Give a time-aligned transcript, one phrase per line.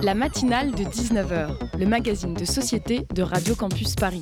[0.00, 4.20] La matinale de 19h, le magazine de société de Radio Campus Paris.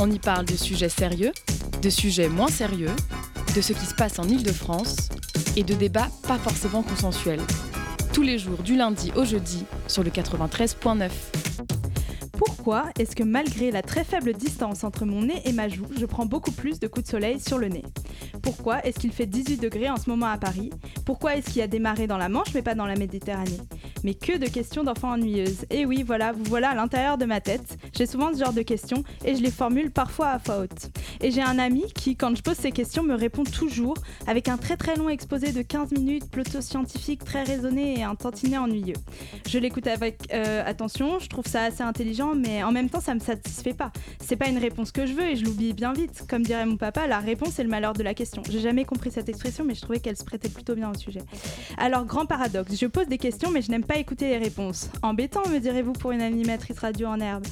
[0.00, 1.32] On y parle de sujets sérieux,
[1.80, 2.90] de sujets moins sérieux,
[3.56, 5.08] de ce qui se passe en Ile-de-France
[5.56, 7.40] et de débats pas forcément consensuels.
[8.12, 11.10] Tous les jours du lundi au jeudi sur le 93.9.
[12.36, 16.06] Pourquoi est-ce que malgré la très faible distance entre mon nez et ma joue, je
[16.06, 17.84] prends beaucoup plus de coups de soleil sur le nez?
[18.42, 20.70] Pourquoi est-ce qu'il fait 18 degrés en ce moment à Paris?
[21.04, 23.58] Pourquoi est-ce qu'il a marées dans la Manche mais pas dans la Méditerranée?
[24.02, 25.64] Mais que de questions d'enfants ennuyeuses.
[25.70, 27.78] Et oui, voilà, vous voilà à l'intérieur de ma tête.
[27.96, 30.90] J'ai souvent ce genre de questions et je les formule parfois à voix haute.
[31.20, 33.96] Et j'ai un ami qui, quand je pose ces questions, me répond toujours
[34.26, 38.14] avec un très très long exposé de 15 minutes, plutôt scientifique, très raisonné et un
[38.14, 38.96] tantinet ennuyeux.
[39.48, 43.14] Je l'écoute avec euh, attention, je trouve ça assez intelligent, mais en même temps, ça
[43.14, 43.92] me satisfait pas.
[44.20, 46.24] C'est pas une réponse que je veux et je l'oublie bien vite.
[46.28, 48.42] Comme dirait mon papa, la réponse est le malheur de la question.
[48.48, 51.22] J'ai jamais compris cette expression, mais je trouvais qu'elle se prêtait plutôt bien au sujet.
[51.76, 54.88] Alors, grand paradoxe, je pose des questions, mais je n'aime pas écouter les réponses.
[55.02, 57.44] Embêtant, me direz-vous, pour une animatrice radio en herbe.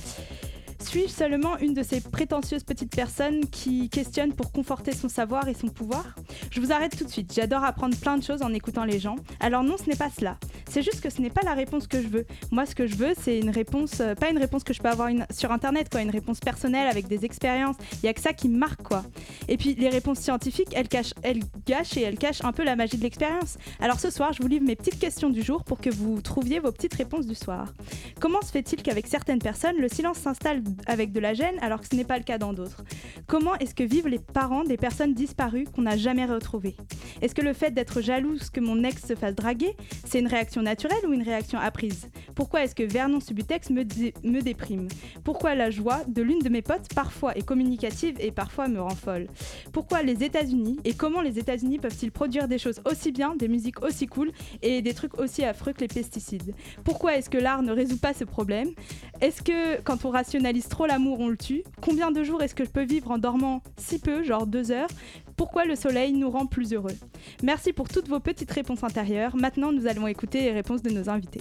[0.82, 5.54] Suis-je seulement une de ces prétentieuses petites personnes qui questionnent pour conforter son savoir et
[5.54, 6.16] son pouvoir
[6.50, 7.32] Je vous arrête tout de suite.
[7.32, 9.16] J'adore apprendre plein de choses en écoutant les gens.
[9.40, 10.36] Alors non, ce n'est pas cela.
[10.68, 12.26] C'est juste que ce n'est pas la réponse que je veux.
[12.50, 14.88] Moi, ce que je veux, c'est une réponse, euh, pas une réponse que je peux
[14.88, 17.76] avoir sur Internet, quoi, une réponse personnelle avec des expériences.
[18.02, 19.04] Il y a que ça qui me marque, quoi.
[19.48, 22.76] Et puis les réponses scientifiques, elles, cachent, elles gâchent et elles cachent un peu la
[22.76, 23.56] magie de l'expérience.
[23.80, 26.58] Alors ce soir, je vous livre mes petites questions du jour pour que vous trouviez
[26.58, 27.72] vos petites réponses du soir.
[28.20, 31.86] Comment se fait-il qu'avec certaines personnes, le silence s'installe avec de la gêne alors que
[31.90, 32.82] ce n'est pas le cas dans d'autres.
[33.26, 36.76] Comment est-ce que vivent les parents des personnes disparues qu'on n'a jamais retrouvées?
[37.20, 40.62] Est-ce que le fait d'être jalouse que mon ex se fasse draguer, c'est une réaction
[40.62, 42.08] naturelle ou une réaction apprise?
[42.34, 43.82] Pourquoi est-ce que Vernon Subutex me,
[44.24, 44.88] me déprime?
[45.24, 48.94] Pourquoi la joie de l'une de mes potes parfois est communicative et parfois me rend
[48.94, 49.26] folle?
[49.72, 53.82] Pourquoi les États-Unis et comment les États-Unis peuvent-ils produire des choses aussi bien, des musiques
[53.82, 56.54] aussi cool et des trucs aussi affreux que les pesticides?
[56.84, 58.68] Pourquoi est-ce que l'art ne résout pas ce problème?
[59.20, 61.62] Est-ce que quand on rationalise trop l'amour, on le tue?
[61.80, 64.90] Combien de jours est-ce que je peux vivre en dormant si peu, genre deux heures?
[65.36, 66.96] Pourquoi le soleil nous rend plus heureux?
[67.42, 69.36] Merci pour toutes vos petites réponses intérieures.
[69.36, 71.40] Maintenant, nous allons écouter les réponses de nos invités.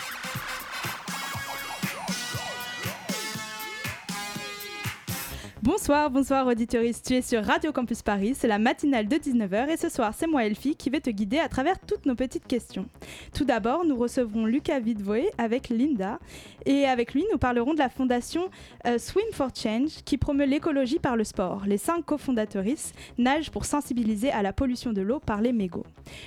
[5.63, 9.77] Bonsoir, bonsoir auditoris, tu es sur Radio Campus Paris, c'est la matinale de 19h et
[9.77, 12.87] ce soir c'est moi Elfie qui vais te guider à travers toutes nos petites questions.
[13.31, 16.17] Tout d'abord, nous recevrons Lucas Vidvoé avec Linda
[16.65, 18.49] et avec lui nous parlerons de la fondation
[18.87, 21.61] euh, Swim for Change qui promeut l'écologie par le sport.
[21.67, 25.85] Les cinq cofondatrices nagent pour sensibiliser à la pollution de l'eau par les mégots.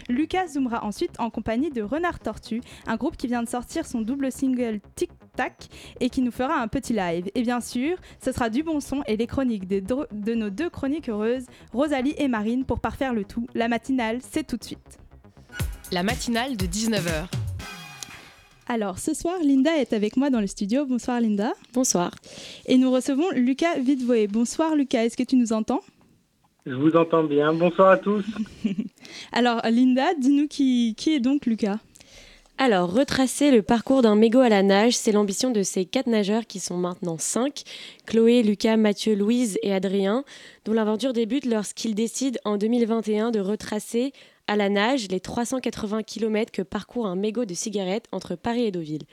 [0.08, 4.00] Lucas zoomera ensuite en compagnie de Renard Tortue, un groupe qui vient de sortir son
[4.00, 5.68] double single Tic Tac
[6.00, 7.28] et qui nous fera un petit live.
[7.34, 11.08] Et bien sûr, ce sera du bon son et les chroniques de nos deux chroniques
[11.08, 13.46] heureuses, Rosalie et Marine, pour parfaire le tout.
[13.54, 14.98] La matinale, c'est tout de suite.
[15.92, 17.28] La matinale de 19h.
[18.66, 20.86] Alors, ce soir, Linda est avec moi dans le studio.
[20.86, 21.52] Bonsoir, Linda.
[21.74, 22.10] Bonsoir.
[22.66, 24.26] Et nous recevons Lucas Vidvoé.
[24.26, 25.04] Bonsoir, Lucas.
[25.04, 25.80] Est-ce que tu nous entends?
[26.64, 27.52] Je vous entends bien.
[27.52, 28.24] Bonsoir à tous.
[29.32, 31.78] Alors, Linda, dis-nous qui, qui est donc Lucas?
[32.56, 36.46] Alors, retracer le parcours d'un mégot à la nage, c'est l'ambition de ces quatre nageurs
[36.46, 37.64] qui sont maintenant cinq,
[38.06, 40.24] Chloé, Lucas, Mathieu, Louise et Adrien,
[40.64, 44.12] dont l'aventure débute lorsqu'ils décident en 2021 de retracer
[44.46, 48.70] à la nage les 380 km que parcourt un mégot de cigarettes entre Paris et
[48.70, 49.04] Deauville.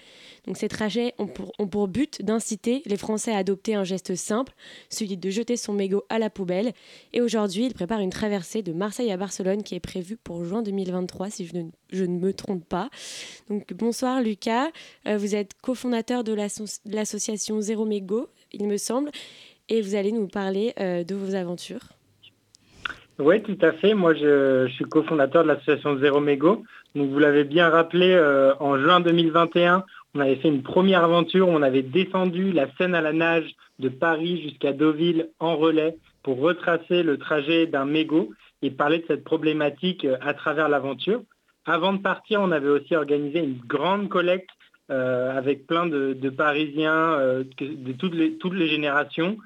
[0.46, 4.53] Donc ces trajets ont pour, but d'inciter les Français à adopter un geste simple,
[4.90, 6.74] celui de jeter son mégot à la poubelle.
[7.14, 10.62] Et aujourd'hui, ils préparent une traversée de Marseille à Barcelone qui est prévue pour juin
[10.62, 12.90] 2023, si je ne, je ne me trompe pas.
[13.50, 14.70] Donc bonsoir Lucas,
[15.08, 16.34] euh, vous êtes cofondateur de
[16.86, 19.12] l'association Zéro Mégot, il me semble,
[19.70, 21.94] et vous allez nous parler euh, de vos aventures.
[23.20, 23.94] Oui, tout à fait.
[23.94, 26.64] Moi, je, suis cofondateur de l'association Zéro Mégo.
[26.96, 29.84] Donc, vous l'avez bien rappelé, euh, en juin 2021,
[30.16, 31.48] on avait fait une première aventure.
[31.48, 36.40] On avait descendu la Seine à la nage de Paris jusqu'à Deauville en relais pour
[36.40, 41.22] retracer le trajet d'un mégot et parler de cette problématique euh, à travers l'aventure.
[41.66, 44.50] Avant de partir, on avait aussi organisé une grande collecte
[44.90, 47.18] euh, avec plein de, Parisiens
[47.59, 49.38] de toutes les, toutes les générations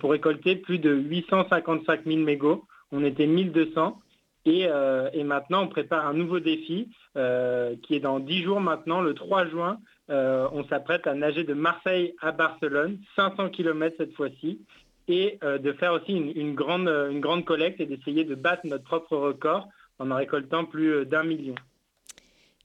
[0.00, 4.00] pour récolter plus de 855 000 mégots on était 1200.
[4.46, 9.00] Euh, et, maintenant, on prépare un nouveau défi euh, qui est dans 10 jours maintenant,
[9.00, 9.78] le 3 juin.
[10.08, 14.60] Euh, on s'apprête à nager de Marseille à Barcelone, 500 km cette fois-ci,
[15.08, 19.16] et de faire aussi une, grande, une grande collecte et d'essayer de battre notre propre
[19.16, 19.68] record
[20.00, 21.54] en en récoltant plus d'un million.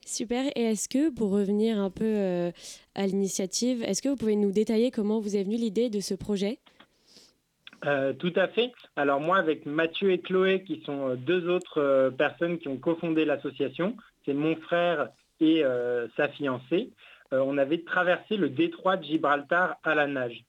[0.04, 0.46] Super.
[0.56, 2.52] Et est-ce que, pour revenir un peu
[2.96, 6.16] à l'initiative, est-ce que vous pouvez nous détailler comment vous est venue l'idée de ce
[6.16, 6.58] projet?
[8.20, 8.72] Tout à fait.
[8.96, 13.96] Alors moi, avec Mathieu et Chloé, qui sont deux autres personnes qui ont cofondé l'association,
[14.26, 15.64] c'est mon frère et
[16.16, 16.92] sa fiancée,
[17.32, 20.44] on avait traversé le détroit de Gibraltar à la nage.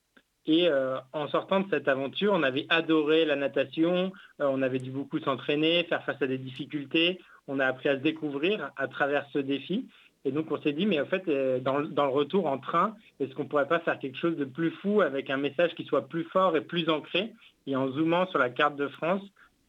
[0.46, 4.81] Et euh, en sortant de cette aventure, on avait adoré la natation, euh, on avait
[4.81, 8.88] dû beaucoup s'entraîner, faire face à des difficultés, on a appris à se découvrir à
[8.88, 9.88] travers ce défi.
[10.25, 13.35] Et donc on s'est dit, mais en fait, euh, dans, le retour en train, est-ce
[13.35, 16.09] qu'on ne pourrait pas faire quelque chose de plus fou avec un message qui soit
[16.09, 17.33] plus fort et plus ancré?
[17.67, 19.23] Et en zoomant sur la carte de France,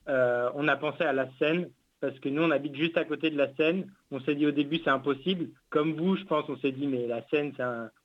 [0.07, 1.69] on a pensé à la Seine,
[2.03, 3.87] parce que nous, on habite juste à côté de la Seine.
[4.11, 5.47] On s'est dit au début, c'est impossible.
[5.69, 7.53] Comme vous, je pense, on s'est dit, mais la Seine,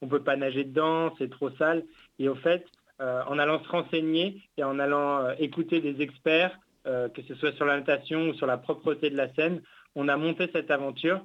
[0.01, 1.83] on ne peut pas nager dedans, c'est trop sale.
[2.21, 2.65] Et au fait,
[3.01, 7.35] euh, en allant se renseigner et en allant euh, écouter des experts, euh, que ce
[7.35, 9.62] soit sur la natation ou sur la propreté de la Seine,
[9.97, 11.21] on a monté cette aventure.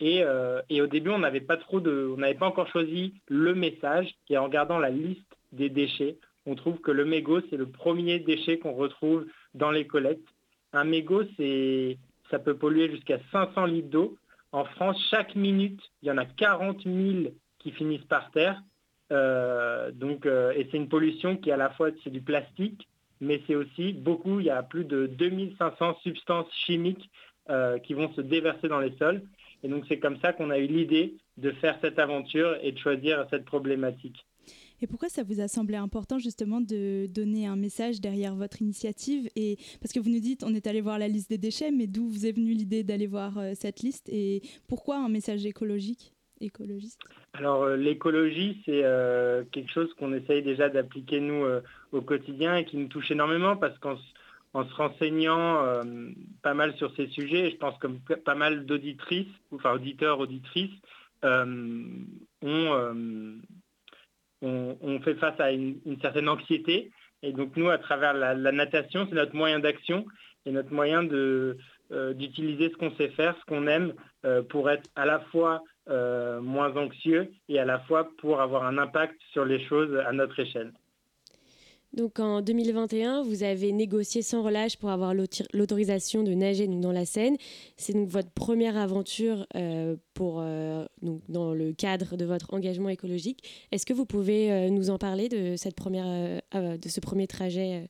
[0.00, 4.14] Et, au début, on n'avait pas trop on n'avait pas encore choisi le message.
[4.28, 8.18] Et en regardant la liste des déchets, on trouve que le mégot, c'est le premier
[8.18, 10.28] déchet qu'on retrouve dans les collectes.
[10.72, 11.98] Un mégot, c'est,
[12.30, 14.18] ça peut polluer jusqu'à 500 litres d'eau.
[14.52, 18.62] En France, chaque minute, il y en a 40 000 qui finissent par terre.
[19.12, 22.88] Euh, donc, euh, et c'est une pollution qui à la fois c'est du plastique,
[23.20, 27.10] mais c'est aussi beaucoup, il y a plus de 2500 substances chimiques
[27.50, 29.22] euh, qui vont se déverser dans les sols.
[29.64, 32.78] Et donc c'est comme ça qu'on a eu l'idée de faire cette aventure et de
[32.78, 34.26] choisir cette problématique.
[34.82, 39.30] Et pourquoi ça vous a semblé important justement de donner un message derrière votre initiative
[39.34, 41.86] et parce que vous nous dites on est allé voir la liste des déchets, mais
[41.86, 46.12] d'où vous est venue l'idée d'aller voir euh, cette liste et pourquoi un message écologique
[46.42, 47.00] écologiste?
[47.32, 51.42] Alors euh, l'écologie c'est euh, quelque chose qu'on essaye déjà d'appliquer nous
[51.92, 53.96] au quotidien et qui nous touche énormément parce qu'en
[54.54, 55.62] en se renseignant
[56.42, 60.74] pas mal sur ces sujets, je pense comme pas mal d'auditrices, enfin auditeurs, auditrices,
[61.22, 63.40] ont
[64.44, 66.90] on, fait face à une, certaine anxiété.
[67.22, 70.04] Et donc nous, à travers la, natation, c'est notre moyen d'action
[70.46, 71.54] et notre moyen euh,
[72.14, 76.40] d'utiliser ce qu'on sait faire, ce qu'on aime, euh, pour être à la fois euh,
[76.40, 80.38] moins anxieux et à la fois pour avoir un impact sur les choses à notre
[80.38, 80.72] échelle.
[81.94, 87.04] Donc en 2021, vous avez négocié sans relâche pour avoir l'autorisation de nager dans la
[87.04, 87.36] Seine.
[87.76, 92.88] C'est donc votre première aventure euh, pour, euh, donc dans le cadre de votre engagement
[92.88, 93.66] écologique.
[93.70, 97.88] Est-ce que vous pouvez euh, nous en parler de, cette première, de ce premier trajet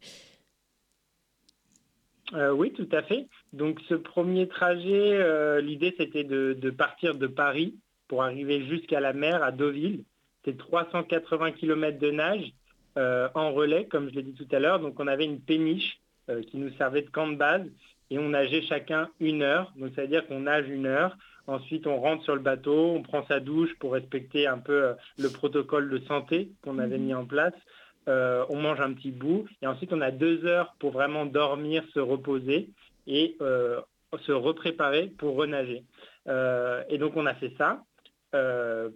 [2.56, 3.29] oui, tout à fait.
[3.53, 7.77] Donc ce premier trajet, l'idée c'était de, de, partir de Paris
[8.09, 10.03] pour arriver jusqu'à la mer à Deauville.
[10.45, 12.53] C'est 380 km de nage
[12.96, 14.81] en relais, comme je l'ai dit tout à l'heure.
[14.81, 15.99] Donc on avait une péniche
[16.31, 17.67] euh, qui nous servait de camp de base
[18.08, 19.70] et on nageait chacun une heure.
[19.76, 21.19] Donc ça veut dire qu'on nage une heure.
[21.46, 24.94] Ensuite, on rentre sur le bateau, on prend sa douche pour respecter un peu euh,
[25.19, 27.05] le protocole de santé qu'on avait mhm.
[27.05, 27.52] mis en place.
[28.06, 32.00] on mange un petit bout et ensuite on a deux heures pour vraiment dormir, se
[32.00, 32.70] reposer
[33.06, 35.85] et se repréparer pour renager.
[36.88, 37.82] et donc on a fait ça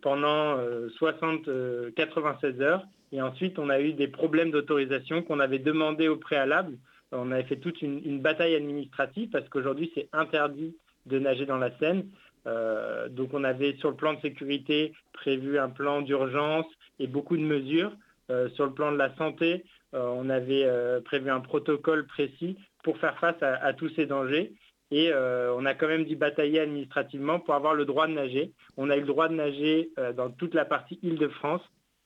[0.02, 0.58] pendant
[0.98, 1.48] 60,
[1.94, 6.76] 96 heures et ensuite, on a eu des problèmes d'autorisation qu'on avait demandé au préalable.
[7.12, 10.76] On avait fait toute une, bataille administrative parce qu'aujourd'hui, c'est interdit
[11.06, 12.06] de nager dans la Seine.
[12.46, 16.66] Euh, donc on avait sur le plan de sécurité prévu un plan d'urgence
[16.98, 17.92] et beaucoup de mesures.
[18.30, 19.64] Euh, sur le plan de la santé,
[19.94, 20.66] euh, on avait
[21.04, 24.52] prévu un protocole précis pour faire face à, à tous ces dangers.
[24.90, 28.52] Et on a quand même dû batailler administrativement pour avoir le droit de nager.
[28.78, 31.60] On a eu le droit de nager dans toute la partie Île-de-France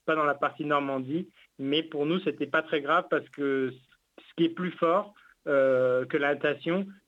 [0.05, 1.29] pas dans la partie Normandie.
[1.59, 3.73] Mais pour nous, c'était pas très grave parce que
[4.19, 5.15] ce qui est plus fort
[5.49, 6.37] euh, que la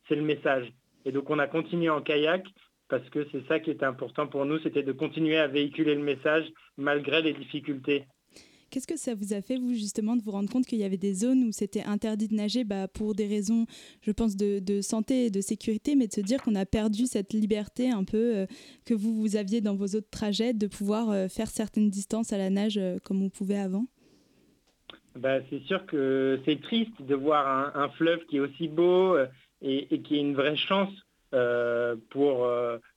[0.09, 0.73] c'est le message.
[1.05, 2.45] Et donc on a continué en kayak
[2.89, 6.03] parce que c'est ça qui était important pour nous, c'était de continuer à véhiculer le
[6.03, 6.45] message
[6.77, 8.07] malgré les difficultés.
[8.75, 10.97] Qu'est-ce que ça vous a fait, vous, justement, de vous rendre compte qu'il y avait
[10.97, 13.66] des zones où c'était interdit de nager bah, pour des raisons,
[14.02, 17.33] je pense, de, santé et de sécurité, mais de se dire qu'on a perdu cette
[17.33, 18.47] liberté un peu euh,
[18.85, 22.37] que vous, vous aviez dans vos autres trajets, de pouvoir euh, faire certaines distances à
[22.37, 23.87] la nage euh, comme on pouvait avant?
[25.14, 29.16] Bah, C'est sûr que c'est triste de voir un, fleuve qui est aussi beau
[29.62, 30.90] et, qui est une vraie chance
[32.11, 32.49] pour,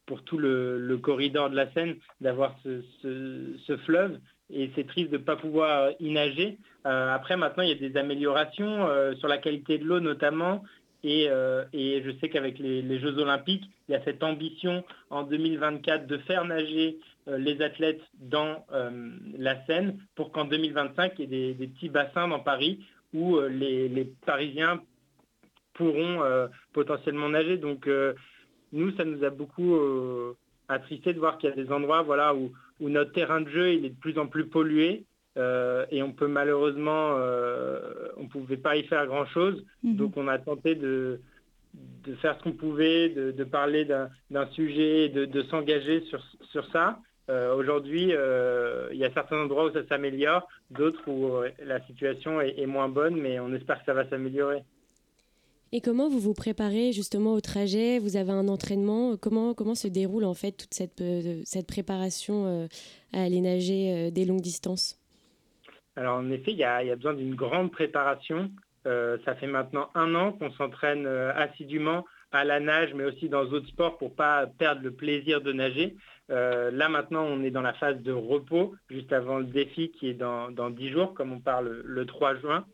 [0.07, 4.17] pour tout le, corridor de la Seine d'avoir ce fleuve
[4.53, 6.57] et c'est triste de ne pas pouvoir y nager.
[6.85, 10.63] Euh, après, maintenant, il y a des améliorations euh, sur la qualité de l'eau notamment.
[11.03, 16.07] Et, euh, je sais qu'avec les, Jeux olympiques, il y a cette ambition en 2024
[16.07, 18.65] de faire nager les athlètes dans
[19.37, 24.09] la Seine pour qu'en 2025, il y ait des, petits bassins dans Paris où les,
[24.25, 24.81] Parisiens
[25.73, 26.21] pourront
[26.73, 27.57] potentiellement nager.
[27.57, 27.87] Donc
[28.71, 29.77] nous, ça nous a beaucoup
[30.67, 33.73] attristé de voir qu'il y a des endroits voilà, où, où notre terrain de jeu
[33.73, 35.05] il est de plus en plus pollué.
[35.91, 37.15] et on peut malheureusement,
[38.17, 39.63] on ne pouvait pas y faire grand-chose.
[39.83, 39.95] Mhm.
[39.95, 41.19] Donc on a tenté de,
[41.73, 46.99] de faire ce qu'on pouvait, de, parler d'un sujet, de, de s'engager sur, sur ça.
[47.55, 48.13] Aujourd'hui,
[48.91, 53.15] il y a certains endroits où ça s'améliore, d'autres où la situation est, moins bonne,
[53.21, 54.63] mais on espère que ça va s'améliorer.
[55.77, 57.99] Et comment vous vous préparez justement au trajet?
[57.99, 59.15] Vous avez un entraînement?
[59.15, 62.67] Comment, comment se déroule en fait toute cette, euh, cette préparation euh,
[63.13, 64.99] à aller nager euh, des longues distances?
[65.95, 68.49] Alors en effet, il y a, besoin d'une grande préparation.
[68.85, 73.67] ça fait maintenant un an qu'on s'entraîne assidûment à la nage, mais aussi dans d'autres
[73.67, 75.95] sports pour pas perdre le plaisir de nager.
[76.29, 80.15] là maintenant, on est dans la phase de repos, juste avant le défi qui est
[80.15, 82.65] dans, dans 10 jours, comme on parle le 3 juin.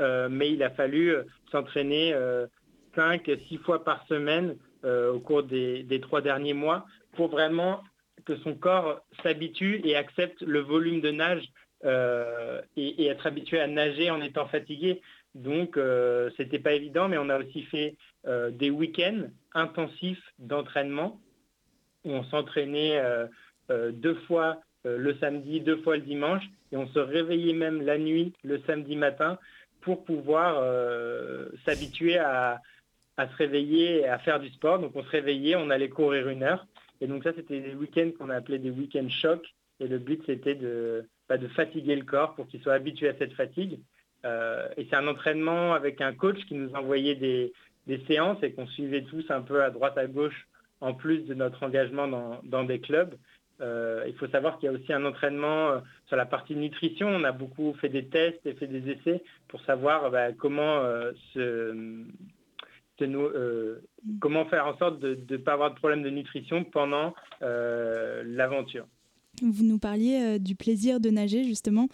[0.00, 2.46] Euh, mais il a fallu euh, s'entraîner euh,
[2.94, 6.86] cinq, six fois par semaine au cours des, trois derniers mois
[7.16, 7.82] pour vraiment
[8.24, 11.42] que son corps s'habitue et accepte le volume de nage
[12.76, 15.02] et, être habitué à nager en étant fatigué.
[15.34, 17.96] Donc, ce c'était pas évident, mais on a aussi fait
[18.52, 19.24] des week-ends
[19.54, 21.20] intensifs d'entraînement
[22.04, 23.02] où on s'entraînait
[23.68, 28.34] deux fois le samedi, deux fois le dimanche, et on se réveillait même la nuit
[28.44, 29.36] le samedi matin
[29.86, 32.60] pour pouvoir euh, s'habituer à,
[33.16, 34.80] se réveiller et à faire du sport.
[34.80, 36.66] Donc on se réveillait, on allait courir une heure.
[37.00, 39.46] Et donc ça, c'était des week-ends qu'on appelait des week-ends chocs.
[39.78, 43.16] Et le but, c'était de, bah, de fatiguer le corps pour qu'il soit habitué à
[43.16, 43.78] cette fatigue.
[44.24, 47.52] Euh, et c'est un entraînement avec un coach qui nous envoyait des,
[48.08, 50.48] séances et qu'on suivait tous un peu à droite à gauche
[50.80, 52.08] en plus de notre engagement
[52.42, 53.14] dans des clubs.
[53.60, 57.08] Euh, il faut savoir qu'il y a aussi un entraînement euh, sur la partie nutrition.
[57.08, 61.12] On a beaucoup fait des tests et fait des essais pour savoir bah, comment, euh,
[64.20, 68.86] comment faire en sorte de ne pas avoir de problème de nutrition pendant l'aventure.
[69.42, 71.88] Vous nous parliez du plaisir de nager justement.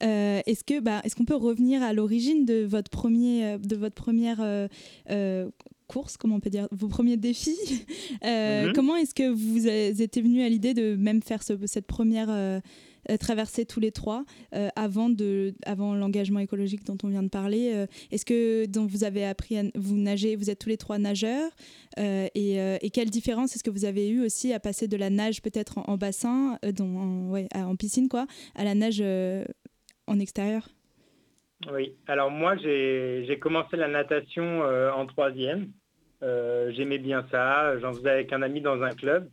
[0.00, 4.38] est-ce que, bah, est-ce qu'on peut revenir à l'origine de votre premier, de votre première
[5.86, 7.58] course, comment on peut dire, vos premiers défis.
[8.24, 8.72] Euh, mhm.
[8.72, 12.60] Comment est-ce que vous étiez venu à l'idée de même faire cette première euh,
[13.10, 14.24] euh, traversée tous les trois
[14.76, 19.24] avant, de, avant l'engagement écologique dont on vient de parler Est-ce que donc, vous avez
[19.24, 21.50] appris à vous nager, vous êtes tous les trois nageurs
[21.98, 25.78] et, quelle différence est-ce que vous avez eu aussi à passer de la nage peut-être
[25.78, 29.02] en, bassin, en, ouais, en, piscine, quoi, à la nage
[30.06, 30.68] en extérieur?
[31.72, 35.72] Oui, alors moi j'ai commencé la natation en troisième.
[36.24, 39.28] Euh, j'aimais bien ça, j'en faisais avec un ami dans un club.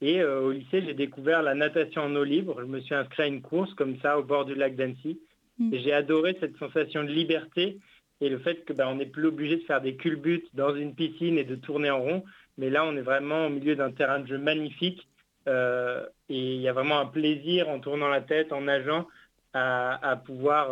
[0.00, 2.60] Et euh, au lycée, j'ai découvert la natation en eau libre.
[2.60, 5.20] Je me suis inscrit à une course comme ça au bord du lac d'Annecy.
[5.58, 5.74] Mm.
[5.74, 7.78] Et j'ai adoré cette sensation de liberté
[8.20, 10.94] et le fait que ben, on n'est plus obligé de faire des culbutes dans une
[10.94, 12.24] piscine et de tourner en rond.
[12.58, 15.08] Mais là, on est vraiment au milieu d'un terrain de jeu magnifique.
[15.48, 19.06] Euh, et il y a vraiment un plaisir en tournant la tête, en nageant,
[19.54, 20.68] à, pouvoir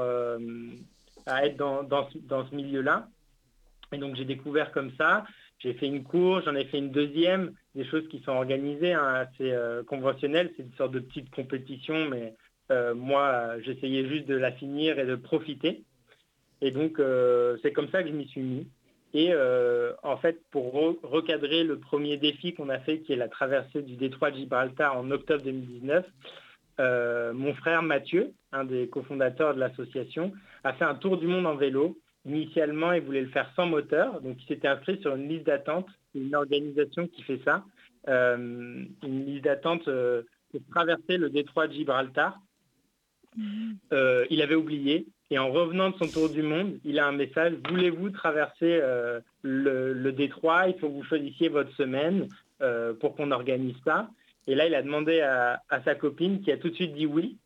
[1.26, 3.08] à être dans, dans ce milieu-là.
[3.92, 5.24] Et donc j'ai découvert comme ça.
[5.64, 9.14] J'ai fait une course, j'en ai fait une deuxième, des choses qui sont organisées, hein,
[9.14, 12.34] assez euh, conventionnelles, c'est une sorte de petite compétition, mais
[12.70, 15.82] euh, moi, j'essayais juste de la finir et de profiter.
[16.60, 18.68] Et donc, euh, c'est comme ça que je m'y suis mis.
[19.14, 19.32] Et
[20.02, 20.72] en fait, pour
[21.04, 24.98] recadrer le premier défi qu'on a fait, qui est la traversée du détroit de Gibraltar
[24.98, 26.04] en octobre 2019,
[27.32, 30.32] mon frère Mathieu, un des cofondateurs de l'association,
[30.64, 34.22] a fait un tour du monde en vélo Initialement, il voulait le faire sans moteur,
[34.22, 37.64] donc il s'était inscrit sur une liste d'attente, une organisation qui fait ça,
[38.08, 42.38] euh, une liste d'attente euh, pour traverser le détroit de Gibraltar.
[43.36, 43.76] Mhm.
[43.92, 47.12] Euh, il avait oublié, et en revenant de son tour du monde, il a un
[47.12, 48.80] message, voulez-vous traverser
[49.42, 50.68] le, détroit?
[50.68, 52.28] Il faut que vous choisissiez votre semaine
[53.00, 54.08] pour qu'on organise ça.
[54.46, 57.06] Et là, il a demandé à, à, sa copine qui a tout de suite dit
[57.06, 57.38] oui.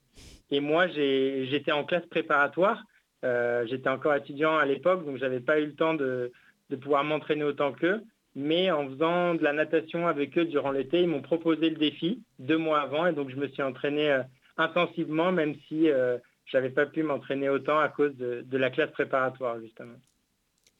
[0.50, 2.84] Et moi, j'étais en classe préparatoire.
[3.24, 6.32] Euh, j'étais encore étudiant à l'époque, donc j'avais pas eu le temps de,
[6.80, 8.02] pouvoir m'entraîner autant qu'eux.
[8.34, 12.22] Mais en faisant de la natation avec eux durant l'été, ils m'ont proposé le défi
[12.38, 14.22] deux mois avant, et donc je me suis entraîné euh,
[14.56, 19.60] intensivement, même si euh, j'avais pas pu m'entraîner autant à cause de, la classe préparatoire
[19.60, 19.96] justement.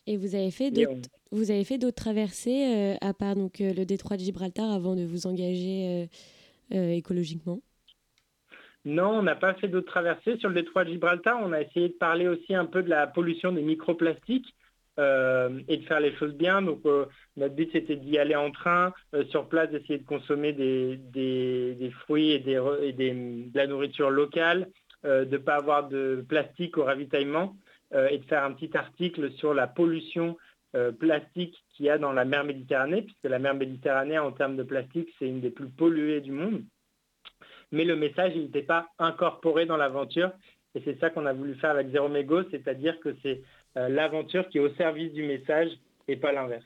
[0.07, 4.16] Et vous avez fait d'autres, vous avez fait d'autres traversées à part donc le détroit
[4.16, 6.09] de Gibraltar avant de vous engager
[6.71, 7.61] écologiquement?
[8.85, 10.38] Non, on n'a pas fait d'autres traversées.
[10.38, 13.06] Sur le détroit de Gibraltar, on a essayé de parler aussi un peu de la
[13.06, 14.54] pollution des microplastiques
[14.99, 16.62] euh, et de faire les choses bien.
[16.62, 17.06] Donc euh,
[17.37, 22.30] notre but c'était d'y aller en train, euh, sur place d'essayer de consommer des, fruits
[22.30, 24.68] et, de la nourriture locale,
[25.04, 27.56] de ne pas avoir de plastique au ravitaillement
[28.11, 30.37] et de faire un petit article sur la pollution
[30.99, 34.64] plastique qu'il y a dans la mer Méditerranée, puisque la mer Méditerranée en termes de
[34.64, 36.64] plastique c'est une des plus polluées du monde
[37.73, 40.31] mais le message n'était pas incorporé dans l'aventure.
[40.75, 43.43] Et c'est ça qu'on a voulu faire avec Zéro Mégo, c'est-à-dire que c'est
[43.75, 45.71] l'aventure qui est au service du message
[46.09, 46.65] et pas l'inverse.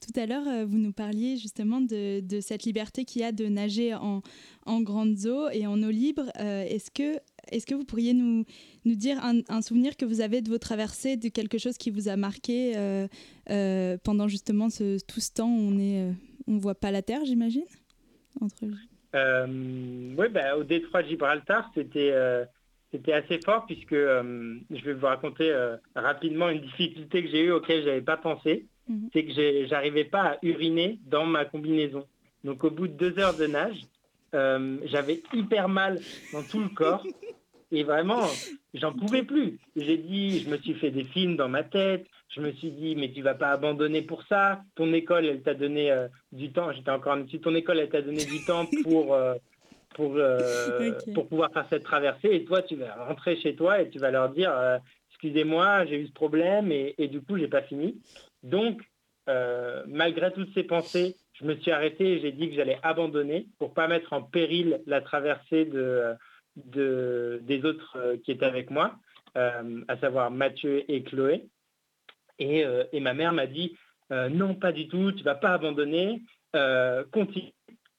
[0.00, 3.94] Tout à l'heure, vous nous parliez justement de, cette liberté qu'il y a de nager
[3.94, 4.22] en,
[4.64, 6.24] en grande eau et en eau libre.
[6.38, 8.44] Est-ce que est-ce que vous pourriez nous,
[8.84, 12.16] dire un, souvenir que vous avez de vos traversées, de quelque chose qui vous a
[12.16, 13.06] marqué euh,
[13.50, 16.12] euh, pendant justement ce, tout ce temps où on ne euh,
[16.58, 17.64] voit pas la Terre, j'imagine
[18.40, 18.64] Entre...
[19.14, 22.14] Oui, bah, au détroit de Gibraltar, c'était
[22.92, 25.54] c'était assez fort puisque je vais vous raconter
[25.94, 28.66] rapidement une difficulté que j'ai eue auquel je n'avais pas pensé.
[28.88, 29.10] Mhm.
[29.12, 32.06] C'est que j'arrivais pas à uriner dans ma combinaison.
[32.44, 33.80] Donc au bout de deux heures de nage,
[34.84, 36.00] j'avais hyper mal
[36.32, 37.04] dans tout le corps.
[37.72, 38.26] Et vraiment,
[38.74, 39.58] j'en pouvais plus.
[39.74, 42.06] J'ai dit, je me suis fait des films dans ma tête.
[42.28, 44.62] Je me suis dit, mais tu vas pas abandonner pour ça.
[44.74, 46.72] Ton école, elle t'a donné euh, du temps.
[46.72, 47.42] J'étais encore en études.
[47.42, 49.34] Ton école, elle t'a donné du temps pour, euh,
[49.94, 52.28] pour, euh, pour pouvoir faire cette traversée.
[52.32, 54.52] Et toi, tu vas rentrer chez toi et tu vas leur dire,
[55.10, 58.00] excusez-moi, j'ai eu ce problème et, et du coup, j'ai pas fini.
[58.42, 58.82] Donc,
[59.86, 63.72] malgré toutes ces pensées, je me suis arrêté et j'ai dit que j'allais abandonner pour
[63.72, 66.14] pas mettre en péril la traversée de
[66.56, 68.94] de, des autres qui étaient avec moi,
[69.34, 71.46] à savoir Mathieu et Chloé.
[72.38, 73.76] Et, euh, et ma mère m'a dit,
[74.10, 76.22] non, pas du tout, tu vas pas abandonner,
[77.12, 77.52] continue.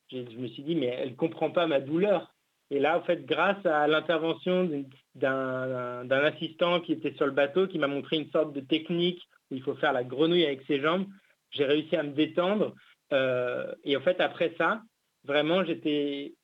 [0.09, 2.33] Je, me suis dit, mais elle ne comprend pas ma douleur.
[2.71, 4.69] Et là, en fait, grâce à l'intervention
[5.15, 9.55] d'un assistant qui était sur le bateau, qui m'a montré une sorte de technique où
[9.55, 11.07] il faut faire la grenouille avec ses jambes,
[11.51, 12.73] j'ai réussi à me détendre.
[13.11, 14.81] et en fait, après ça,
[15.25, 16.35] vraiment, j'étais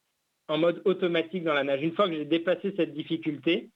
[0.48, 1.82] en mode automatique dans la nage.
[1.82, 3.70] Une fois que j'ai dépassé cette difficulté,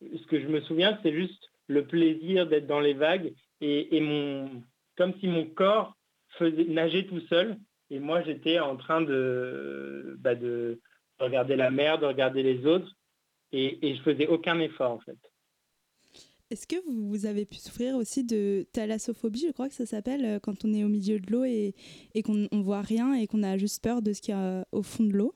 [0.00, 4.62] ce que je me souviens, c'est juste le plaisir d'être dans les vagues et, mon,
[4.96, 5.96] comme si mon corps
[6.38, 7.56] faisait nager tout seul
[7.90, 10.80] et moi j'étais en train de, bah, de
[11.18, 12.90] regarder la mer, de regarder les autres
[13.52, 15.18] et, et je faisais aucun effort en fait.
[16.50, 20.38] Est-ce que vous avez pu souffrir aussi de thalassophobie, je crois que ça s'appelle, euh,
[20.38, 21.74] quand on est au milieu de l'eau et,
[22.14, 24.64] et qu'on ne voit rien et qu'on a juste peur de ce qu'il y a
[24.70, 25.34] au fond de l'eau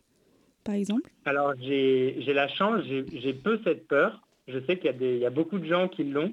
[0.75, 1.11] exemple?
[1.25, 4.21] Alors, j'ai la chance, j'ai peu cette peur.
[4.47, 6.33] Je sais qu'il y, a beaucoup de gens qui l'ont.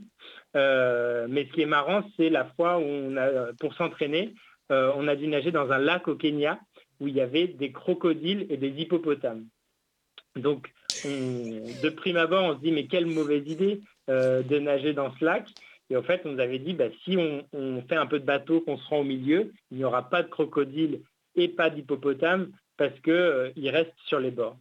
[0.55, 4.33] Euh, mais ce qui est marrant, c'est la fois où on a, pour s'entraîner,
[4.71, 6.59] euh, on a dû nager dans un lac au Kenya
[6.99, 9.45] où il y avait des crocodiles et des hippopotames.
[10.35, 10.71] Donc,
[11.03, 15.25] de prime abord, on se dit, mais quelle mauvaise idée euh, de nager dans ce
[15.25, 15.47] lac.
[15.89, 18.61] Et en fait, on nous avait dit, bah, si on, fait un peu de bateau,
[18.61, 21.01] qu'on se rend au milieu, il n'y aura pas de crocodiles
[21.35, 24.57] et pas d'hippopotames parce qu'il euh, reste sur les bords.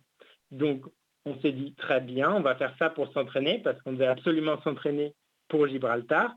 [0.51, 0.85] Donc,
[1.27, 4.61] on s'est dit, très bien, on va faire ça pour s'entraîner, parce qu'on devait absolument
[4.63, 5.15] s'entraîner
[5.49, 6.35] pour Gibraltar.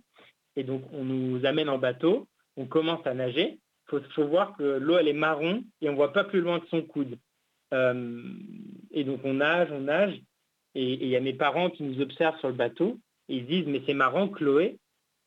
[0.56, 3.60] Et donc, on nous amène en bateau, on commence à nager.
[3.92, 6.60] Il faut, voir que l'eau, elle est marron et on ne voit pas plus loin
[6.60, 7.18] que son coude.
[7.74, 8.22] Euh,
[8.92, 10.20] et donc, on nage, on nage.
[10.76, 13.00] Et il y a mes parents qui nous observent sur le bateau.
[13.30, 14.78] Et ils disent, mais c'est marrant, Chloé,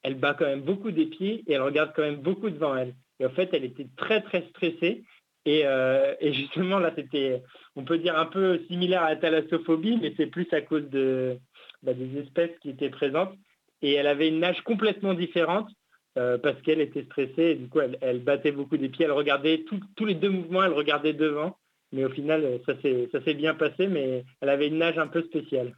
[0.03, 2.95] elle bat quand même beaucoup des pieds et elle regarde quand même beaucoup devant elle.
[3.19, 5.05] Et en fait, elle était très, très stressée.
[5.49, 7.43] Euh, et, justement, là, c'était,
[7.77, 11.39] on peut dire, un peu similaire à la thalassophobie, mais c'est plus à cause de,
[11.83, 13.35] bah, des espèces qui étaient présentes.
[13.83, 15.69] Et elle avait une nage complètement différente
[16.19, 17.43] euh, parce qu'elle était stressée.
[17.43, 19.05] Et du coup, elle, battait beaucoup des pieds.
[19.05, 19.65] Elle regardait
[19.97, 21.57] tous les deux mouvements, elle regardait devant.
[21.93, 22.75] Mais au final, ça
[23.25, 25.75] s'est bien passé, mais elle avait une nage un peu spéciale.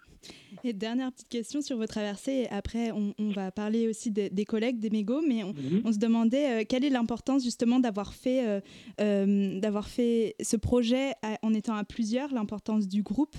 [0.64, 2.46] Et dernière petite question sur vos traversées.
[2.50, 5.92] Après, on, va parler aussi des collègues, des mégots, mais on, mhm.
[5.92, 8.60] se demandait euh, quelle est l'importance justement d'avoir fait, euh,
[9.00, 11.12] euh, d'avoir fait ce projet
[11.42, 13.36] en étant à plusieurs, l'importance du groupe.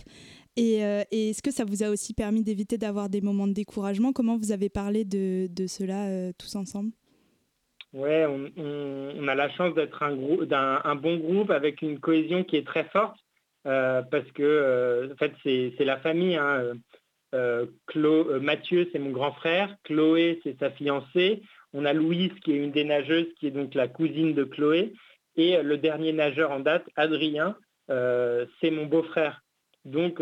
[0.56, 0.78] Et,
[1.12, 4.14] est-ce que ça vous a aussi permis d'éviter d'avoir des moments de découragement?
[4.14, 6.92] Comment vous avez parlé de, de cela tous ensemble?
[7.94, 12.66] Ouais, on, a la chance d'être un, un, bon groupe avec une cohésion qui est
[12.66, 13.18] très forte.
[13.66, 16.36] Euh, parce que euh, en fait c'est la famille.
[16.36, 16.74] Hein.
[17.34, 17.66] Euh,
[18.42, 19.76] Mathieu, c'est mon grand frère.
[19.84, 21.44] Chloé, c'est sa fiancée.
[21.74, 24.94] On a Louise, qui est une des nageuses, qui est donc la cousine de Chloé.
[25.36, 27.56] Et le dernier nageur en date, Adrien,
[27.88, 29.43] c'est mon beau-frère.
[29.86, 30.22] Donc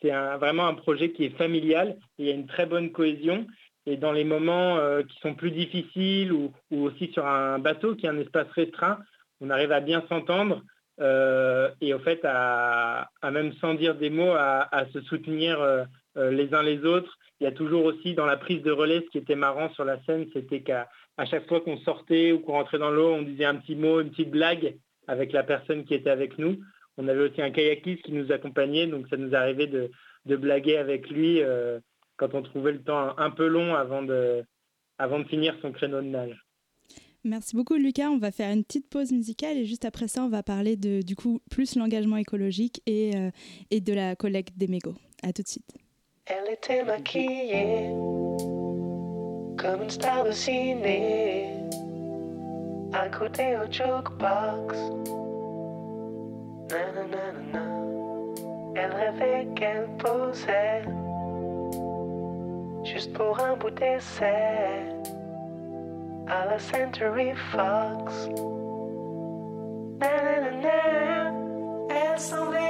[0.00, 1.96] c'est vraiment un projet qui est familial.
[2.18, 3.46] Et il y a une très bonne cohésion.
[3.86, 8.10] Et dans les moments qui sont plus difficiles ou, aussi sur un bateau qui est
[8.10, 8.98] un espace restreint,
[9.40, 10.62] on arrive à bien s'entendre.
[11.00, 15.84] Euh, et au fait, à, même sans dire des mots, à, se soutenir euh,
[16.16, 17.18] euh, les uns les autres.
[17.40, 19.84] Il y a toujours aussi dans la prise de relais, ce qui était marrant sur
[19.84, 20.86] la scène, c'était qu'à
[21.28, 24.10] chaque fois qu'on sortait ou qu'on rentrait dans l'eau, on disait un petit mot, une
[24.10, 24.76] petite blague
[25.08, 26.60] avec la personne qui était avec nous.
[26.98, 29.90] On avait aussi un kayakiste qui nous accompagnait, donc ça nous arrivait de,
[30.26, 31.40] de blaguer avec lui
[32.16, 34.44] quand on trouvait le temps un peu long avant de,
[34.98, 36.38] avant de finir son créneau de nage.
[37.24, 38.10] Merci beaucoup Lucas.
[38.10, 41.02] On va faire une petite pause musicale et juste après ça, on va parler de
[41.02, 43.30] du coup plus l'engagement écologique et, euh,
[43.70, 44.96] et de la collecte des mégots.
[45.22, 45.72] À tout de suite.
[46.26, 47.90] Elle était maquillée
[49.56, 51.46] comme une star de ciné
[52.92, 55.21] à côté au jukebox.
[58.74, 60.82] Elle rêvait qu'elle posait
[62.84, 64.86] juste pour un bout d'essai
[66.28, 68.28] à la Century Fox.
[70.00, 70.42] Elle
[72.18, 72.61] semblait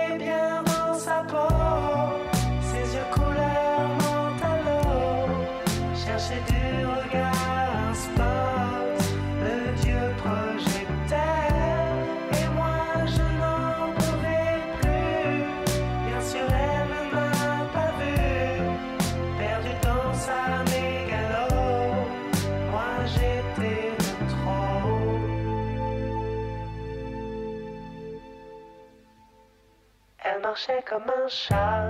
[30.52, 31.88] marchait comme un chat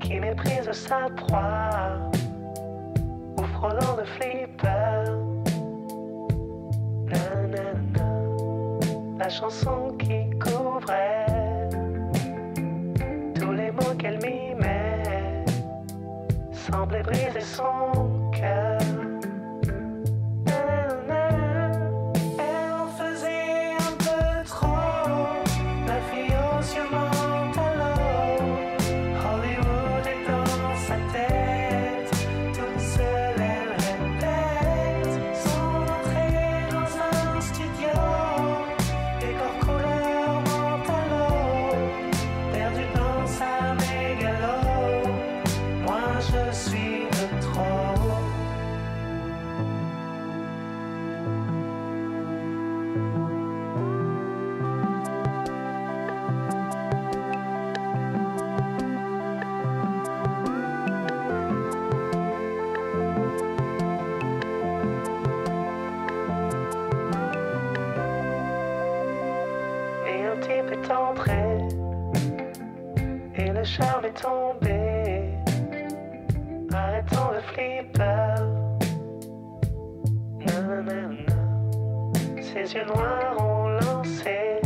[0.00, 1.92] qui méprise sa proie
[3.36, 5.04] ou frôlant le flipper.
[9.16, 11.68] La chanson qui couvrait
[13.38, 15.44] tous les mots qu'elle mimait
[16.50, 18.87] semblait briser son cœur.
[76.72, 78.34] Arrêtons le flipper.
[82.40, 84.60] Ses yeux noirs ont lancé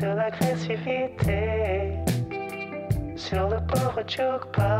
[0.00, 1.92] De l'agressivité
[3.14, 4.75] Sur le pauvre jukebox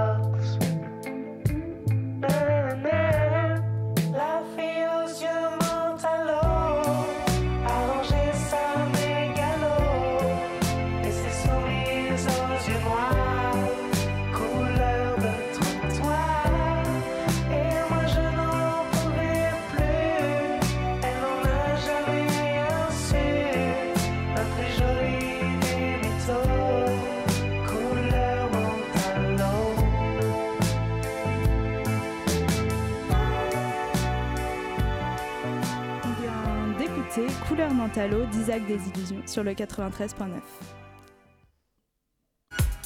[38.46, 40.38] D'Isaac des Illusions sur le 93.9.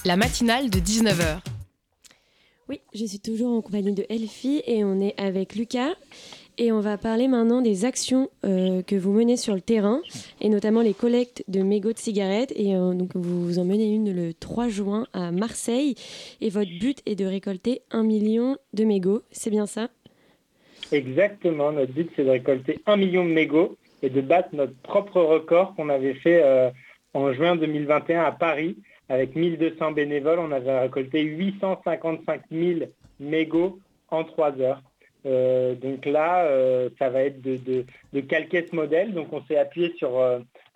[0.07, 1.41] La matinale de 19h.
[2.71, 5.93] Oui, je suis toujours en compagnie de Elfie et on est avec Lucas.
[6.57, 10.01] Et on va parler maintenant des actions euh, que vous menez sur le terrain,
[10.41, 12.55] et notamment les collectes de mégots de cigarettes.
[12.57, 15.95] Et euh, donc vous en menez une le 3 juin à Marseille.
[16.41, 19.21] Et votre but est de récolter un million de mégots.
[19.31, 19.91] C'est bien ça?
[20.91, 25.21] Exactement, notre but c'est de récolter un million de mégots et de battre notre propre
[25.21, 26.71] record qu'on avait fait euh,
[27.15, 28.77] en juin 2021 à Paris.
[29.09, 32.81] Avec 1200 bénévoles, on avait récolté 855 000
[33.19, 34.83] mégots en trois heures.
[35.27, 39.13] Euh, donc là, euh, ça va être de, de- de calquer ce modèle.
[39.13, 40.13] Donc on s'est appuyé sur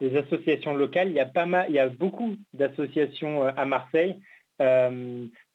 [0.00, 1.08] des associations locales.
[1.08, 4.16] Il y a pas mal, il y a beaucoup d'associations à Marseille.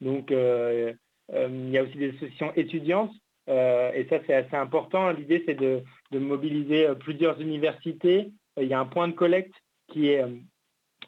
[0.00, 3.12] Donc il y a aussi des associations étudiantes.
[3.50, 5.10] Euh, et ça c'est assez important.
[5.10, 5.82] L'idée c'est de,
[6.12, 8.30] mobiliser euh, plusieurs universités.
[8.58, 9.54] Euh, il y a un point de collecte
[9.88, 10.24] qui est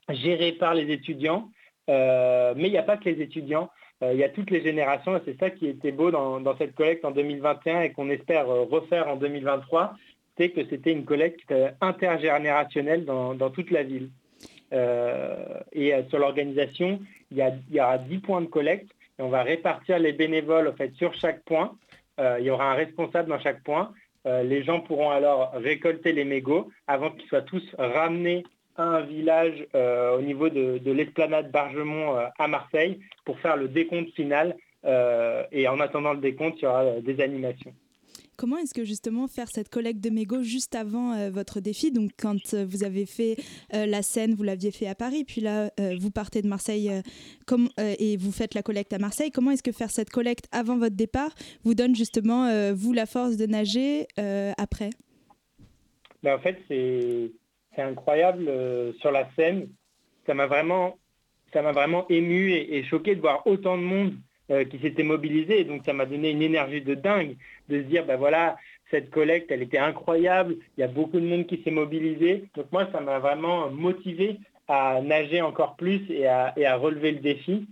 [0.09, 1.49] géré par les étudiants.
[1.89, 3.71] Mais il n'y a pas que les étudiants.
[4.01, 7.05] Il y a toutes les générations et c'est ça qui était beau dans, cette collecte
[7.05, 9.95] en 2021 et qu'on espère refaire en 2023,
[10.37, 14.11] c'est que c'était une collecte intergénérationnelle dans, toute la ville.
[14.73, 17.01] Et sur l'organisation,
[17.31, 20.73] il il y aura 10 points de collecte et on va répartir les bénévoles en
[20.73, 21.77] fait, sur chaque point.
[22.23, 23.93] Euh, il y aura un responsable dans chaque point.
[24.27, 28.45] Euh, les gens pourront alors récolter les mégots avant qu'ils soient tous ramenés
[28.77, 33.69] à un village euh, au niveau de, de l'esplanade Bargemont à Marseille pour faire le
[33.69, 34.57] décompte final.
[35.53, 37.73] Et en attendant le décompte, il y aura des animations.
[38.37, 42.11] Comment est-ce que justement faire cette collecte de mégots juste avant euh, votre défi, donc
[42.19, 43.37] quand euh, vous avez fait
[43.75, 46.91] euh, la scène, vous l'aviez fait à Paris, puis là vous partez de Marseille
[47.79, 50.97] et vous faites la collecte à Marseille, comment est-ce que faire cette collecte avant votre
[50.97, 51.31] départ
[51.65, 54.07] vous donne justement, vous, la force de nager
[54.59, 54.91] après?
[56.23, 57.33] Ben, en fait, c'est
[57.77, 58.51] incroyable
[59.01, 59.69] sur la scène.
[60.27, 60.97] Ça m'a vraiment,
[62.09, 64.15] ému et, choqué de voir autant de monde
[64.71, 65.61] qui s'était mobilisé.
[65.61, 67.37] Et donc, ça m'a donné une énergie de dingue
[67.69, 68.57] de se dire, ben voilà,
[68.93, 70.57] cette collecte, elle était incroyable.
[70.77, 72.45] Il y a beaucoup de monde qui s'est mobilisé.
[72.55, 74.39] Donc moi, ça m'a vraiment motivé
[74.69, 77.67] à nager encore plus et à, et à relever le défi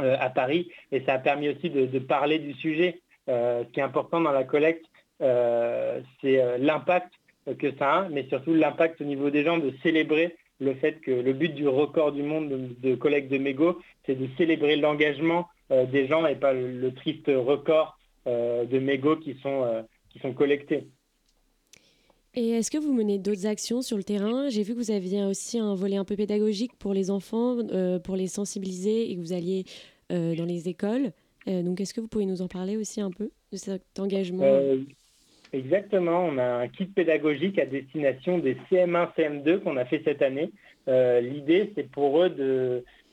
[0.00, 0.68] euh, à Paris.
[0.90, 3.00] Et ça a permis aussi de, parler du sujet.
[3.28, 4.84] Euh, ce qui est important dans la collecte,
[5.22, 7.12] euh, c'est euh, l'impact
[7.58, 11.10] que ça a, mais surtout l'impact au niveau des gens de célébrer le fait que
[11.10, 15.40] le but du record du monde de, de collecte de mégots, c'est de célébrer l'engagement
[15.40, 19.82] euh, des gens et pas le, le triste record euh, de mégots qui sont, euh,
[20.10, 20.86] qui sont collectés.
[22.34, 24.48] Et est-ce que vous menez d'autres actions sur le terrain?
[24.48, 27.98] J'ai vu que vous aviez aussi un volet un peu pédagogique pour les enfants, euh,
[27.98, 29.64] pour les sensibiliser et que vous alliez
[30.12, 31.12] euh, dans les écoles.
[31.48, 34.44] Euh, donc est-ce que vous pouvez nous en parler aussi un peu de cet engagement?
[34.44, 34.78] Euh,
[35.52, 40.22] exactement, on a un kit pédagogique à destination des CM1, CM2 qu'on a fait cette
[40.22, 40.52] année.
[40.88, 42.30] Euh, L'idée, c'est pour eux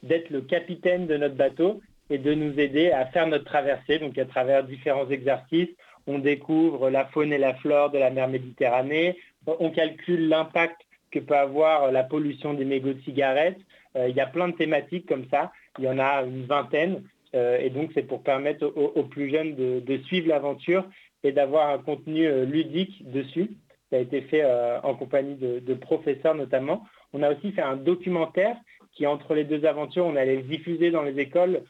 [0.03, 4.17] d'être le capitaine de notre bateau et de nous aider à faire notre traversée, donc
[4.17, 5.69] à travers différents exercices.
[6.07, 11.19] On découvre la faune et la flore de la mer Méditerranée, on calcule l'impact que
[11.19, 13.59] peut avoir la pollution des mégots de cigarettes.
[13.95, 17.03] Euh, il y a plein de thématiques comme ça, il y en a une vingtaine,
[17.35, 20.85] euh, et donc c'est pour permettre aux, plus jeunes de, suivre l'aventure
[21.23, 23.51] et d'avoir un contenu euh, ludique dessus.
[23.89, 24.45] Ça a été fait
[24.83, 26.85] en compagnie de, professeurs notamment.
[27.11, 28.55] On a aussi fait un documentaire
[28.91, 31.63] qui, entre les deux aventures, on allait le diffuser dans les écoles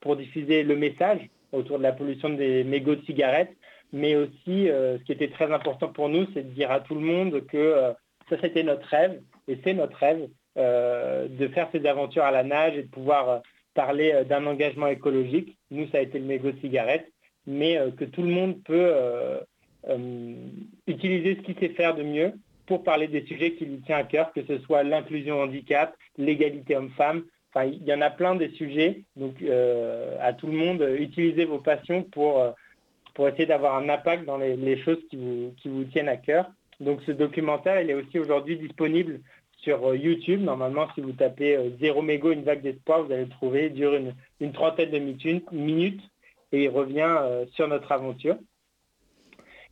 [0.00, 3.54] pour diffuser le message autour de la pollution des mégots de cigarettes.
[3.92, 6.94] Mais aussi, euh, ce qui était très important pour nous, c'est de dire à tout
[6.94, 7.92] le monde que euh,
[8.28, 12.42] ça, c'était notre rêve, et c'est notre rêve, euh, de faire ces aventures à la
[12.42, 13.38] nage et de pouvoir euh,
[13.74, 15.56] parler euh, d'un engagement écologique.
[15.70, 17.10] Nous, ça a été le mégot de cigarette,
[17.46, 19.40] mais euh, que tout le monde peut euh,
[19.88, 20.34] euh,
[20.86, 22.32] utiliser ce qu'il sait faire de mieux
[22.66, 26.76] pour parler des sujets qui lui tient à cœur, que ce soit l'inclusion handicap, l'égalité
[26.76, 27.24] homme-femme.
[27.56, 29.04] Il y en a plein des sujets.
[29.16, 32.50] Donc, euh, à tout le monde, euh, utilisez vos passions pour, euh,
[33.14, 36.50] pour essayer d'avoir un impact dans les, choses qui vous, qui vous tiennent à cœur.
[36.80, 39.20] Donc, ce documentaire, il est aussi aujourd'hui disponible
[39.56, 40.42] sur YouTube.
[40.42, 43.66] Normalement, si vous tapez Zéro mégot, une vague d'espoir, vous allez le trouver.
[43.66, 43.94] Il dure
[44.40, 46.02] une, trentaine de minutes,
[46.52, 47.18] et il revient
[47.54, 48.36] sur notre aventure.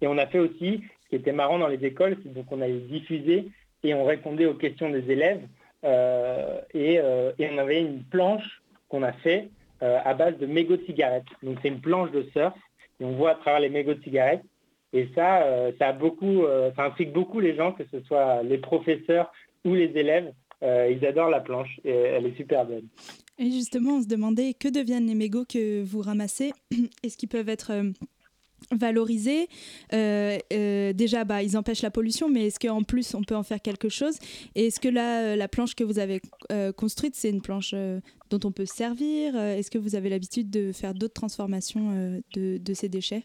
[0.00, 2.60] Et on a fait aussi, ce qui était marrant dans les écoles, c'est donc on
[2.60, 3.48] allait diffuser
[3.84, 5.42] et on répondait aux questions des élèves.
[5.84, 9.48] Euh, et, euh, et on avait une planche qu'on a fait
[9.82, 11.26] euh, à base de mégots de cigarettes.
[11.42, 12.54] Donc c'est une planche de surf
[13.00, 14.42] et on voit à travers les mégots de cigarettes.
[14.92, 15.44] Et ça,
[15.78, 19.30] ça a beaucoup, ça intrigue beaucoup les gens, que ce soit les professeurs
[19.64, 20.32] ou les élèves.
[20.62, 22.84] Ils adorent la planche et elle est super belle.
[23.36, 26.52] Et justement, on se demandait que deviennent les mégots que vous ramassez
[27.02, 27.72] Est-ce qu'ils peuvent être
[28.72, 29.48] valorisés
[29.92, 33.42] Euh, euh, Déjà, bah, ils empêchent la pollution, mais est-ce qu'en plus, on peut en
[33.42, 34.18] faire quelque chose?
[34.54, 36.20] Est-ce que là, euh, la planche que vous avez
[36.76, 37.74] construite, c'est une planche
[38.30, 42.58] dont on peut se servir Est-ce que vous avez l'habitude de faire d'autres transformations de,
[42.58, 43.24] de ces déchets?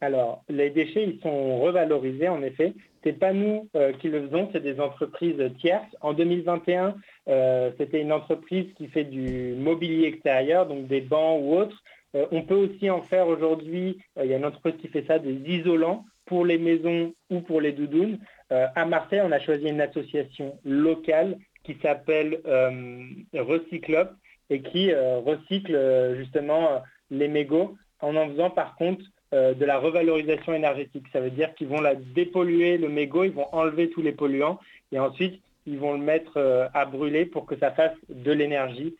[0.00, 2.74] Alors, les déchets, ils sont revalorisés, en effet.
[3.02, 3.68] C'est pas nous
[4.00, 5.94] qui le faisons, c'est des entreprises tierces.
[6.00, 6.94] En 2021,
[7.28, 11.82] euh, c'était une entreprise qui fait du mobilier extérieur, donc des bancs ou autres.
[12.14, 15.04] Euh, on peut aussi en faire aujourd'hui, euh, il y a une entreprise qui fait
[15.06, 18.18] ça, des isolants pour les maisons ou pour les doudounes.
[18.52, 23.02] Euh, à Marseille, on a choisi une association locale qui s'appelle euh,
[23.34, 24.10] Recyclop
[24.50, 31.06] et qui recycle justement les mégots en en faisant par contre de la revalorisation énergétique.
[31.14, 34.60] Ça veut dire qu'ils vont la dépolluer le mégot, ils vont enlever tous les polluants
[34.92, 38.94] et ensuite ils vont le mettre à brûler pour que ça fasse de l'énergie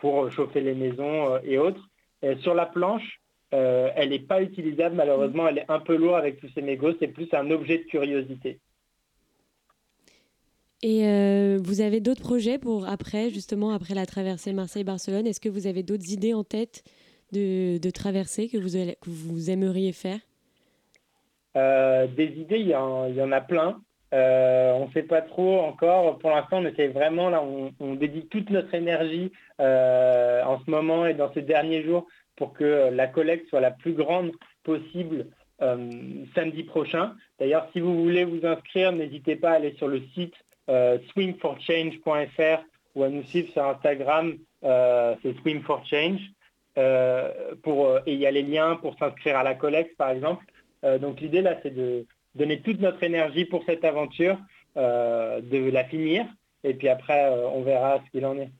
[0.00, 1.88] pour chauffer les maisons euh, et autres.
[2.22, 3.20] Et sur la planche,
[3.54, 6.92] euh, elle n'est pas utilisable malheureusement, elle est un peu lourde avec tous ces mégots,
[6.98, 8.60] c'est plus un objet de curiosité.
[10.82, 15.26] Et euh, vous avez d'autres projets pour après, justement, après la traversée Marseille-Barcelone?
[15.26, 16.84] Est-ce que vous avez d'autres idées en tête
[17.32, 20.20] de, de traversée que vous, que vous aimeriez faire?
[21.56, 23.80] Euh, des idées, il y, en, il y en a plein.
[24.14, 26.18] Euh, on ne sait pas trop encore.
[26.18, 30.70] Pour l'instant, on essaie vraiment, là, on, on dédie toute notre énergie euh, en ce
[30.70, 35.26] moment et dans ces derniers jours pour que la collecte soit la plus grande possible
[35.60, 37.14] euh, samedi prochain.
[37.38, 40.34] D'ailleurs, si vous voulez vous inscrire, n'hésitez pas à aller sur le site
[41.12, 42.62] swingforchange.fr
[42.94, 46.20] ou à nous suivre sur Instagram, c'est Swing for Change.
[46.76, 50.44] et il y a les liens pour s'inscrire à la collecte, par exemple.
[51.00, 54.38] Donc l'idée là, c'est de donner toute notre énergie pour cette aventure,
[54.76, 56.26] euh, de la finir,
[56.64, 58.50] et puis après, euh, on verra ce qu'il en est.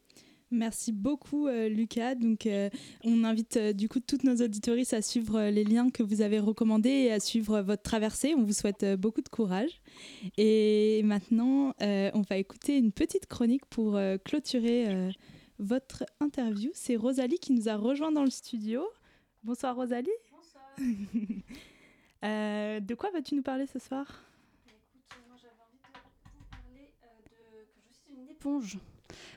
[0.51, 2.15] Merci beaucoup euh, Lucas.
[2.15, 2.71] Donc euh,
[3.05, 6.23] on invite euh, du coup toutes nos auditoristes à suivre euh, les liens que vous
[6.23, 8.35] avez recommandés et à suivre votre traversée.
[8.35, 9.83] On vous souhaite euh, beaucoup de courage.
[10.39, 15.11] Et maintenant, euh, on va écouter une petite chronique pour euh, clôturer euh,
[15.59, 16.71] votre interview.
[16.73, 18.89] C'est Rosalie qui nous a rejoint dans le studio.
[19.43, 20.09] Bonsoir Rosalie.
[20.33, 20.65] Bonsoir.
[22.25, 24.07] Euh, de quoi vas-tu nous parler ce soir?
[24.67, 28.79] Écoute, moi j'avais envie de vous parler euh, de que je suis une éponge.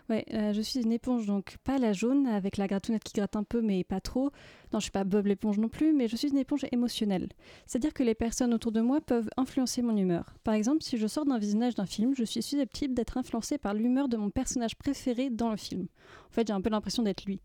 [0.09, 3.35] Ouais, euh, je suis une éponge, donc pas la jaune avec la gratounette qui gratte
[3.35, 4.31] un peu, mais pas trop.
[4.73, 7.29] Non, je suis pas Bob l'éponge non plus, mais je suis une éponge émotionnelle.
[7.67, 10.35] C'est-à-dire que les personnes autour de moi peuvent influencer mon humeur.
[10.43, 13.73] Par exemple, si je sors d'un visionnage d'un film, je suis susceptible d'être influencée par
[13.73, 15.87] l'humeur de mon personnage préféré dans le film.
[16.29, 17.39] En fait, j'ai un peu l'impression d'être lui.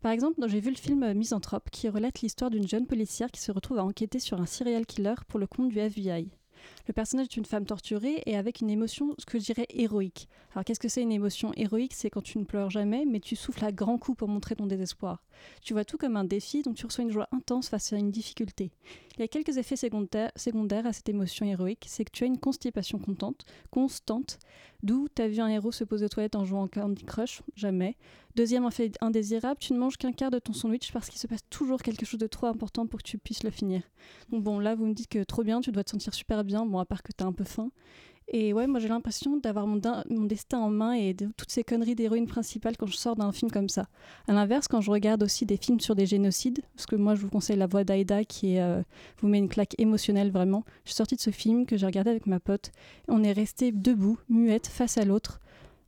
[0.00, 3.50] Par exemple, j'ai vu le film Misanthrope qui relate l'histoire d'une jeune policière qui se
[3.50, 6.28] retrouve à enquêter sur un serial killer pour le compte du FBI.
[6.88, 10.26] Le personnage est une femme torturée et avec une émotion, ce que je dirais héroïque.
[10.52, 11.92] Alors qu'est-ce que c'est une émotion héroïque?
[11.94, 14.66] C'est quand tu ne pleures jamais, mais tu souffles à grands coups pour montrer ton
[14.66, 15.22] désespoir.
[15.60, 18.10] Tu vois tout comme un défi, donc tu reçois une joie intense face à une
[18.10, 18.72] difficulté.
[19.16, 22.38] Il y a quelques effets secondaires, à cette émotion héroïque, c'est que tu as une
[22.38, 24.38] constipation contente, constante,
[24.82, 27.42] d'où tu as vu un héros se poser aux toilettes en jouant à Candy Crush
[27.54, 27.96] Jamais.
[28.36, 31.40] Deuxième effet indésirable, tu ne manges qu'un quart de ton sandwich parce qu'il se passe
[31.50, 33.82] toujours quelque chose de trop important pour que tu puisses le finir.
[34.30, 36.64] Donc bon, là, vous me dites que trop bien, tu dois te sentir super bien,
[36.80, 37.70] à part que tu as un peu faim.
[38.30, 41.64] Et ouais, moi j'ai l'impression d'avoir mon, mon destin en main et de toutes ces
[41.64, 43.88] conneries d'héroïne principale quand je sors d'un film comme ça.
[44.26, 47.22] À l'inverse, quand je regarde aussi des films sur des génocides, parce que moi je
[47.22, 48.82] vous conseille La Voix d'Aïda qui est, euh,
[49.22, 50.62] vous met une claque émotionnelle vraiment.
[50.84, 52.70] Je suis sortie de ce film que j'ai regardé avec ma pote.
[53.08, 55.40] On est resté debout, muette, face à l'autre.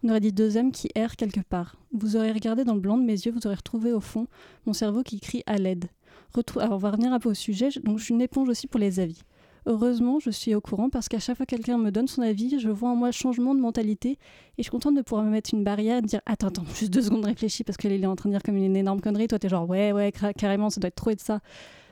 [0.03, 1.77] On aurait dit deux âmes qui errent quelque part.
[1.93, 4.29] Vous aurez regardé dans le blanc de mes yeux, vous aurez retrouvé au fond
[4.65, 5.89] mon cerveau qui crie à l'aide.
[6.35, 7.71] Retrou- Alors on va revenir un peu au sujet.
[7.71, 9.21] Je- Donc je suis une éponge aussi pour les avis.
[9.67, 12.59] Heureusement, je suis au courant parce qu'à chaque fois que quelqu'un me donne son avis,
[12.59, 14.19] je vois en moi changement de mentalité et
[14.59, 17.03] je suis contente de pouvoir me mettre une barrière et dire Attends, attends, juste deux
[17.03, 19.29] secondes, réfléchis parce qu'elle est en train de dire comme une énorme connerie.
[19.29, 21.41] Toi, t'es genre Ouais, ouais, carrément, ça doit être trop et de ça.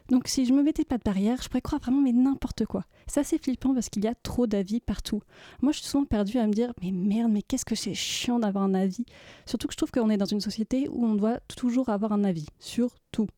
[0.09, 2.85] Donc, si je me mettais pas de barrière, je pourrais croire vraiment, mais n'importe quoi.
[3.07, 5.21] C'est assez flippant parce qu'il y a trop d'avis partout.
[5.61, 8.39] Moi, je suis souvent perdue à me dire Mais merde, mais qu'est-ce que c'est chiant
[8.39, 9.05] d'avoir un avis?
[9.45, 12.25] Surtout que je trouve qu'on est dans une société où on doit toujours avoir un
[12.25, 13.29] avis sur tout.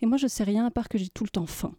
[0.00, 1.74] Et moi, je sais rien à part que j'ai tout le temps faim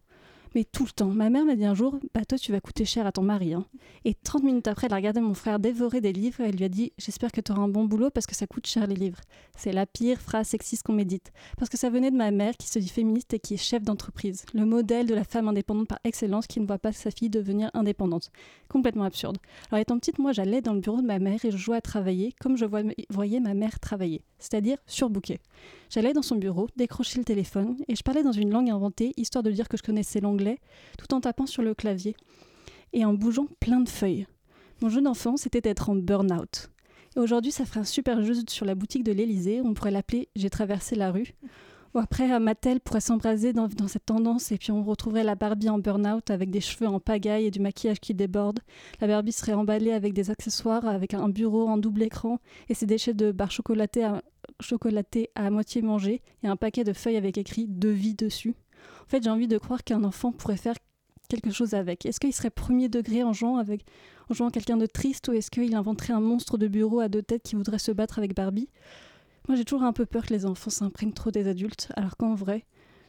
[0.55, 1.07] mais tout le temps.
[1.09, 3.53] Ma mère m'a dit un jour, bah toi tu vas coûter cher à ton mari.
[3.53, 3.65] hein.
[4.05, 6.63] Et 30 minutes après, elle a regardé mon frère dévorer des livres et elle lui
[6.63, 8.95] a dit, j'espère que tu auras un bon boulot parce que ça coûte cher les
[8.95, 9.19] livres.
[9.57, 11.31] C'est la pire phrase sexiste qu'on médite.
[11.57, 13.83] Parce que ça venait de ma mère qui se dit féministe et qui est chef
[13.83, 14.45] d'entreprise.
[14.53, 17.69] Le modèle de la femme indépendante par excellence qui ne voit pas sa fille devenir
[17.73, 18.31] indépendante.
[18.69, 19.37] Complètement absurde.
[19.71, 21.81] Alors étant petite, moi j'allais dans le bureau de ma mère et je jouais à
[21.81, 22.65] travailler comme je
[23.09, 24.23] voyais ma mère travailler.
[24.39, 25.39] C'est-à-dire surbooké.
[25.89, 29.43] J'allais dans son bureau, décrocher le téléphone et je parlais dans une langue inventée, histoire
[29.43, 30.44] de dire que je connaissais l'anglais,
[30.97, 32.15] tout en tapant sur le clavier
[32.93, 34.27] et en bougeant plein de feuilles.
[34.81, 36.69] Mon jeu d'enfant, c'était d'être en burn-out.
[37.15, 40.29] Et aujourd'hui, ça ferait un super jeu sur la boutique de l'Elysée, on pourrait l'appeler
[40.35, 41.33] J'ai traversé la rue.
[41.93, 45.69] Ou après, Mattel pourrait s'embraser dans, dans cette tendance et puis on retrouverait la Barbie
[45.69, 48.59] en burn-out avec des cheveux en pagaille et du maquillage qui déborde.
[48.99, 52.85] La Barbie serait emballée avec des accessoires, avec un bureau en double écran et ses
[52.85, 54.21] déchets de barres chocolatées à,
[54.59, 58.55] chocolatées à moitié mangées et un paquet de feuilles avec écrit de vie dessus.
[59.05, 60.75] En fait, j'ai envie de croire qu'un enfant pourrait faire
[61.29, 62.05] quelque chose avec.
[62.05, 63.85] Est-ce qu'il serait premier degré en jouant avec
[64.29, 67.21] en jouant quelqu'un de triste ou est-ce qu'il inventerait un monstre de bureau à deux
[67.21, 68.69] têtes qui voudrait se battre avec Barbie?
[69.47, 72.33] Moi, j'ai toujours un peu peur que les enfants s'imprègnent trop des adultes, alors qu'en
[72.33, 72.65] vrai,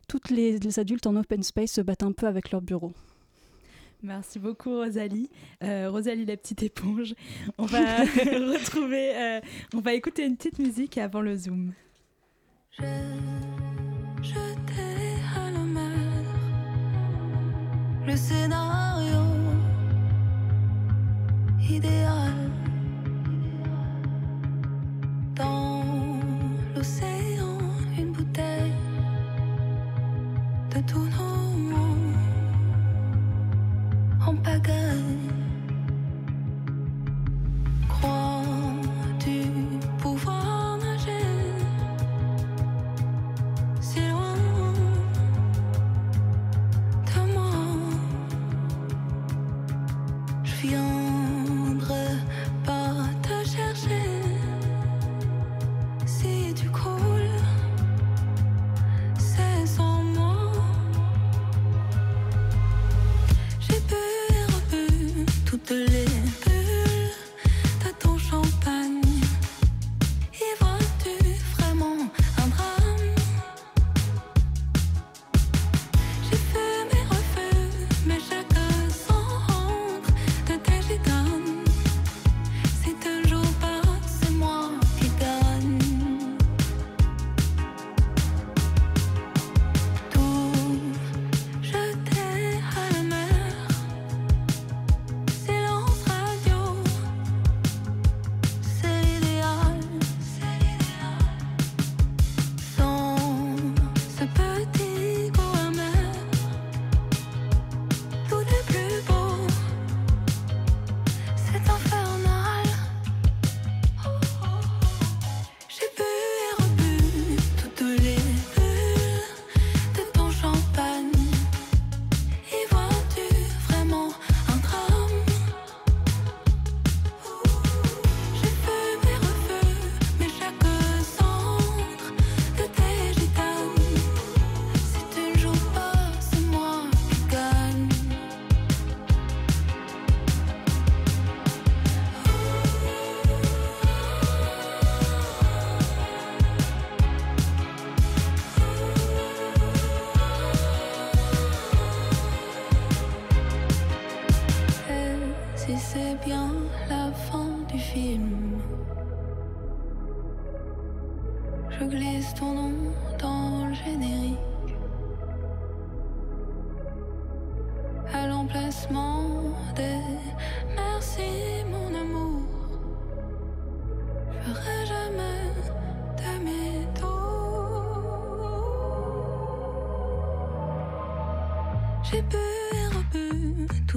[0.09, 2.93] toutes les, les adultes en open space se battent un peu avec leur bureau.
[4.03, 5.31] Merci beaucoup Rosalie.
[5.65, 7.15] Euh, Rosalie la petite éponge.
[7.57, 9.41] On va retrouver, euh,
[9.75, 11.73] on va écouter une petite musique avant le zoom.
[12.79, 12.85] Je
[14.23, 14.56] jetais
[18.07, 19.21] le scénario
[21.69, 22.33] idéal
[25.35, 25.83] dans
[26.75, 27.59] l'océan
[27.99, 28.73] une bouteille
[30.75, 31.06] de tous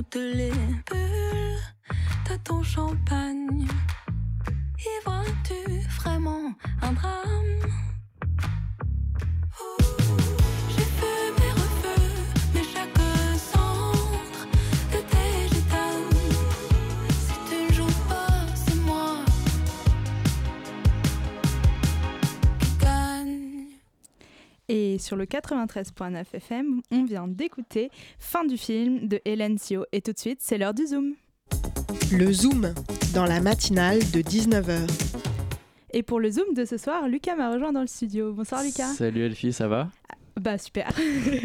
[0.10, 0.39] rebu toutes
[25.10, 27.90] sur le 93.9 FM, on vient d'écouter
[28.20, 29.84] Fin du film de Hélène Sio.
[29.92, 31.16] Et tout de suite, c'est l'heure du Zoom.
[32.12, 32.72] Le Zoom,
[33.16, 34.88] dans la matinale de 19h.
[35.94, 38.34] Et pour le Zoom de ce soir, Lucas m'a rejoint dans le studio.
[38.34, 38.94] Bonsoir Lucas.
[38.94, 39.90] Salut Elfie, ça va?
[40.40, 40.92] Bah super.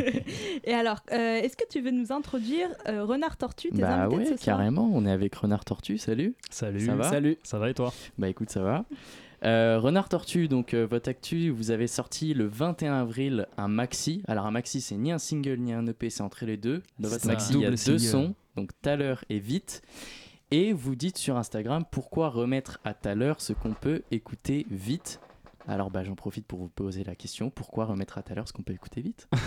[0.64, 4.24] Et alors, euh, est-ce que tu veux nous introduire euh, Renard Tortue, tes Bah invités
[4.24, 6.84] de ouais, carrément, on est avec Renard Tortue, salut Salut.
[6.84, 7.08] Ça va?
[7.08, 7.38] Salut.
[7.42, 7.94] Ça va et toi?
[8.18, 8.84] Bah écoute, ça va.
[9.44, 14.22] Euh, Renard Tortue, donc euh, votre actu, vous avez sorti le 21 avril un maxi.
[14.26, 16.82] Alors un maxi, c'est ni un single ni un EP, c'est entre les deux.
[16.98, 18.00] Dans votre maxi, il y a deux single.
[18.00, 19.82] sons, donc tout à l'heure et vite.
[20.50, 24.66] Et vous dites sur Instagram pourquoi remettre à tout à l'heure ce qu'on peut écouter
[24.70, 25.20] vite?
[25.66, 28.46] Alors bah j'en profite pour vous poser la question pourquoi remettre à tout à l'heure
[28.46, 29.28] ce qu'on peut écouter vite?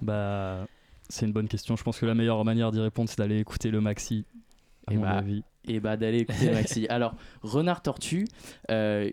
[0.00, 0.66] Bah,
[1.08, 1.74] c'est une bonne question.
[1.74, 4.24] Je pense que la meilleure manière d'y répondre, c'est d'aller écouter le maxi.
[4.88, 5.42] À Et mon bah, avis.
[5.66, 6.86] et bah d'aller écouter maxi.
[6.88, 8.26] Alors, Renard Tortue,
[8.70, 9.10] euh,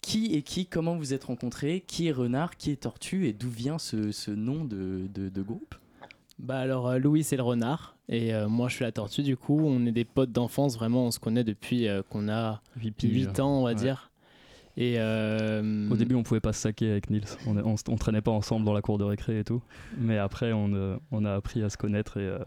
[0.00, 1.84] qui est qui Comment vous êtes rencontrés?
[1.86, 2.56] Qui est Renard?
[2.56, 3.26] Qui est Tortue?
[3.26, 5.74] Et d'où vient ce, ce nom de, de- de groupe?
[6.38, 9.36] Bah alors euh, Louis c'est le renard et euh, moi je suis la tortue du
[9.36, 12.92] coup on est des potes d'enfance vraiment on se connaît depuis euh, qu'on a Huit
[12.92, 13.12] piges.
[13.26, 13.74] 8 ans on va Ouais.
[13.74, 14.12] dire
[14.76, 17.24] et euh, Au début, on pouvait pas se saquer avec Nils.
[17.48, 19.60] On, on, on traînait pas ensemble dans la cour de récré et tout.
[19.96, 22.38] Mais après, on, euh, on a appris à se connaître et euh,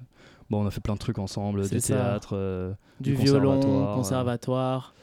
[0.52, 1.96] bon, on a fait plein de trucs ensemble, C'est du ça.
[1.96, 4.94] théâtre, euh, du du violon conservatoire, conservatoire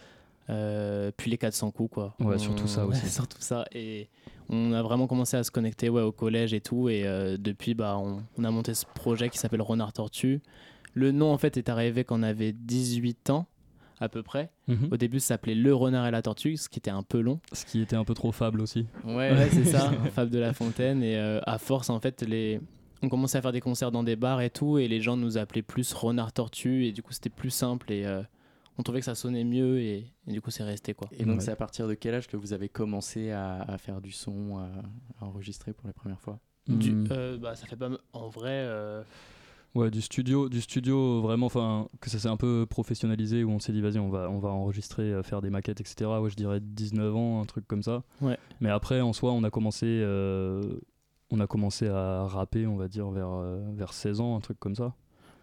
[0.50, 3.08] euh, puis les 400 coups quoi Ouais, On- surtout ça aussi.
[3.08, 4.08] surtout ça et
[4.48, 7.74] on a vraiment commencé à se connecter ouais, au collège et tout et euh, depuis
[7.74, 10.40] bah on, on a monté ce projet qui s'appelle Renard Tortue
[10.94, 13.46] le nom en fait est arrivé quand on avait 18 ans
[14.00, 14.88] à peu près mhm.
[14.92, 17.40] Au début, ça s'appelait Le Renard et la Tortue, ce qui était un peu long.
[17.52, 18.86] ce qui était un peu trop fable aussi.
[19.04, 21.02] Ouais, Ouais, c'est ça, Fable de la Fontaine.
[21.02, 22.60] Et euh, à force, en fait, les...
[23.02, 25.38] on commençait à faire des concerts dans des bars et tout, et les gens nous
[25.38, 28.22] appelaient plus Renard Tortue, et du coup, c'était plus simple, et euh,
[28.78, 31.08] on trouvait que ça sonnait mieux, et, et du coup, c'est resté quoi.
[31.18, 31.40] Et donc, Ouais.
[31.44, 34.58] c'est à partir de quel âge que vous avez commencé à, à faire du son,
[34.58, 34.68] à,
[35.20, 36.38] à enregistrer pour la première fois?
[36.66, 37.04] Du- Mm.
[37.12, 37.88] euh, bah, ça fait pas.
[38.12, 38.50] En vrai.
[38.52, 39.02] euh,
[39.74, 43.58] Ouais, du studio, du studio vraiment, enfin, que ça s'est un peu professionnalisé où on
[43.58, 46.10] s'est dit, vas-y, on va, on va enregistrer, euh, faire des maquettes, etc.
[46.20, 48.02] Ouais, je dirais 19 ans, un truc comme ça.
[48.22, 48.38] Ouais.
[48.60, 50.62] Mais après, en soi, on a commencé, euh,
[51.30, 54.58] on a commencé à rapper, on va dire, vers, euh, vers 16 ans, un truc
[54.58, 54.94] comme ça.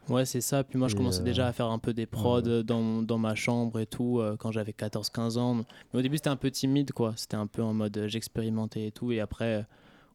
[0.10, 0.64] Ouais, c'est ça.
[0.64, 2.64] Puis moi, je commençais euh, déjà à faire un peu des prods ouais.
[2.64, 5.56] dans, dans ma chambre et tout euh, quand j'avais 14-15 ans.
[5.56, 7.14] Mais au début, c'était un peu timide, quoi.
[7.16, 9.12] C'était un peu en mode euh, j'expérimentais et tout.
[9.12, 9.64] Et après, euh,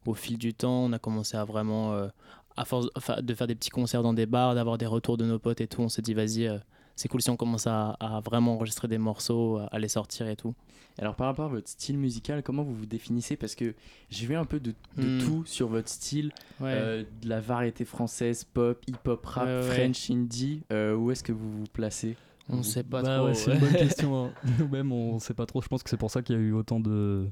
[0.05, 2.07] au fil du temps, on a commencé à vraiment, euh,
[2.55, 2.87] à force
[3.21, 5.67] de faire des petits concerts dans des bars, d'avoir des retours de nos potes et
[5.67, 6.57] tout, on s'est dit, vas-y, euh,
[6.95, 10.35] c'est cool si on commence à, à vraiment enregistrer des morceaux, à les sortir et
[10.35, 10.53] tout.
[10.99, 13.37] Alors, par rapport à votre style musical, comment vous vous définissez?
[13.37, 13.73] Parce que
[14.09, 15.17] j'ai vu un peu de, de Mm.
[15.19, 16.73] tout sur votre style, Ouais.
[16.75, 19.73] euh, de la variété française, pop, hip-hop, rap, Ouais, ouais, ouais.
[19.73, 20.63] French, indie.
[20.71, 22.17] Euh, où est-ce que vous vous placez?
[22.49, 23.25] On sait pas Bah trop.
[23.27, 24.25] ouais, c'est une bonne question.
[24.25, 24.31] hein.
[24.59, 25.61] Nous-mêmes, on sait pas trop.
[25.61, 27.29] Je pense que c'est pour ça qu'il y a eu autant de,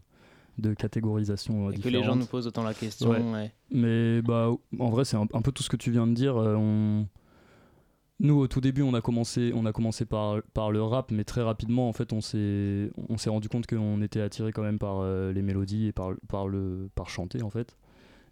[0.57, 3.09] de catégorisations euh, Et que les gens nous posent autant la question.
[3.09, 3.19] Ouais.
[3.33, 3.53] ouais.
[3.71, 6.37] Mais bah, en vrai, c'est un, un peu tout ce que tu viens de dire.
[6.37, 7.07] euh, on...
[8.21, 11.23] Nous, au tout début, on a commencé, on a commencé par, par le rap, mais
[11.23, 14.77] très rapidement, en fait, on s'est, on s'est rendu compte qu'on était attiré quand même
[14.77, 17.77] par euh, les mélodies et par, par, le, par chanter, en fait.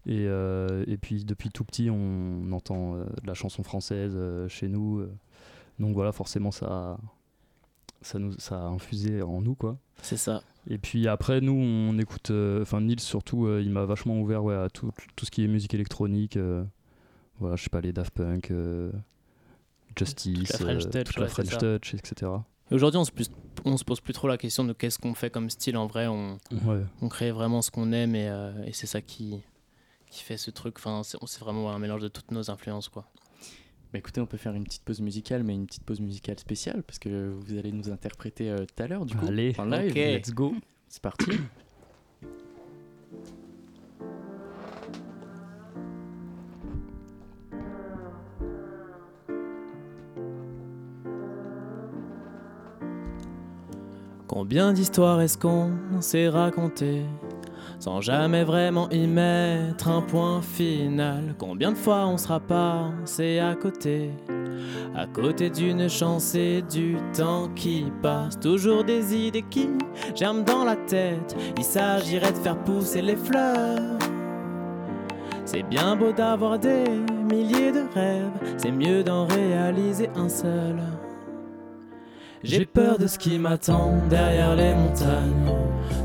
[0.06, 4.18] Et, euh, et puis, depuis tout petit, on entend euh, de la chanson française
[4.50, 5.06] chez nous.
[5.80, 6.98] donc voilà, forcément, ça,
[8.02, 9.78] ça, nous, ça a infusé en nous, quoi.
[10.02, 10.44] C'est ça.
[10.70, 12.30] Et puis après, nous, on écoute.
[12.62, 15.74] Enfin, Nils, surtout, il m'a vachement ouvert ouais, à tout, tout ce qui est musique
[15.74, 16.38] électronique.
[17.40, 18.52] voilà, je sais pas, les Daft Punk,
[19.98, 21.58] Justice, Toute la French euh, Touch, toute la French.
[21.58, 22.32] Touch, etc.
[22.72, 23.32] Et Aujourd'hui, on se, plus-
[23.66, 25.78] on se pose plus trop la question de qu'est-ce qu'on fait comme style.
[25.78, 26.82] En vrai, on, Ouais.
[27.02, 29.40] on crée vraiment ce qu'on aime et, euh, et c'est ça qui,
[30.12, 30.76] qui fait ce truc.
[30.78, 33.06] Enfin, c'est vraiment un mélange de toutes nos influences, quoi.
[33.94, 36.84] Bah écoutez, on peut faire une petite pause musicale, mais une petite pause musicale spéciale,
[36.84, 39.26] parce que vous allez nous interpréter euh, tout à l'heure, du coup.
[39.28, 39.56] Allez.
[39.58, 39.92] en live.
[39.92, 39.96] Ok.
[39.96, 40.54] Let's go.
[40.90, 41.32] C'est parti.
[54.40, 57.02] Combien d'histoires est-ce qu'on s'est raconté
[57.80, 63.56] sans jamais vraiment y mettre un point final Combien de fois on sera passé à
[63.56, 64.12] côté
[64.96, 69.70] à côté d'une chance et du temps qui passe Toujours des idées qui
[70.14, 73.98] germent dans la tête Il s'agirait de faire pousser les fleurs
[75.46, 76.84] c'est bien beau d'avoir des
[77.32, 80.76] milliers de rêves, c'est mieux d'en réaliser un seul.
[82.50, 85.52] J'ai peur de ce qui m'attend derrière les montagnes,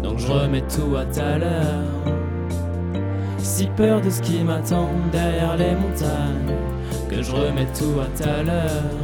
[0.03, 1.85] donc je remets tout à à l'heure.
[3.39, 6.57] Si peur de ce qui m'attend derrière les montagnes,
[7.09, 9.02] que je remets tout à à l'heure.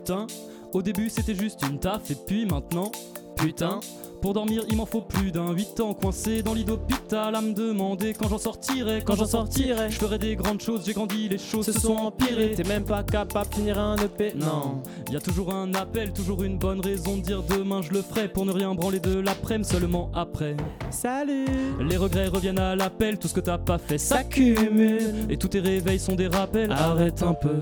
[0.00, 0.26] Putain,
[0.72, 2.90] au début c'était juste une taf et puis maintenant,
[3.36, 3.80] putain.
[4.22, 7.52] Pour dormir, il m'en faut plus d'un 8 ans coincé dans lit d'hôpital à me
[7.52, 9.90] demander quand j'en sortirai, quand j'en sortirai.
[9.90, 12.52] Je ferai des grandes choses, j'ai grandi, les choses se sont empirées.
[12.52, 14.82] T'es même pas capable de finir un EP, non.
[15.10, 18.28] Y a toujours un appel, toujours une bonne raison de dire demain je le ferai
[18.28, 20.56] pour ne rien branler de l'après-midi seulement après.
[20.90, 21.46] Salut
[21.80, 25.60] Les regrets reviennent à l'appel, tout ce que t'as pas fait s'accumule et tous tes
[25.60, 26.72] réveils sont des rappels.
[26.72, 27.60] Arrête un peu.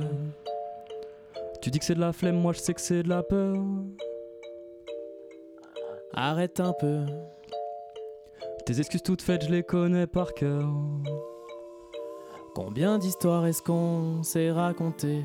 [1.61, 3.57] Tu dis que c'est de la flemme, moi je sais que c'est de la peur.
[6.15, 7.05] Arrête un peu.
[8.65, 10.69] Tes excuses toutes faites, je les connais par cœur.
[12.55, 15.25] Combien d'histoires est-ce qu'on s'est raconté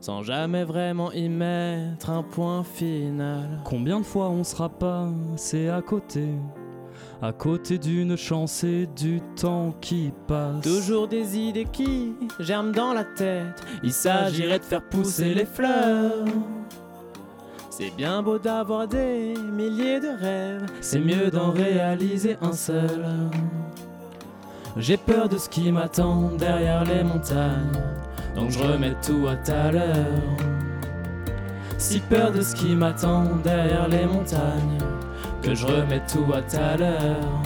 [0.00, 3.60] sans jamais vraiment y mettre un point final?
[3.64, 6.28] Combien de fois on sera passé à côté?
[7.22, 10.60] À côté d'une chance et du temps qui passe.
[10.62, 13.64] Toujours des idées qui germent dans la tête.
[13.84, 16.24] Il s'agirait de faire pousser les fleurs.
[17.70, 23.06] C'est bien beau d'avoir des milliers de rêves, c'est mieux d'en réaliser un seul.
[24.76, 27.72] J'ai peur de ce qui m'attend derrière les montagnes,
[28.34, 30.06] donc je remets tout à tout à l'heure.
[31.78, 34.78] Si peur de ce qui m'attend derrière les montagnes,
[35.42, 37.42] que je remets tout à à l'heure.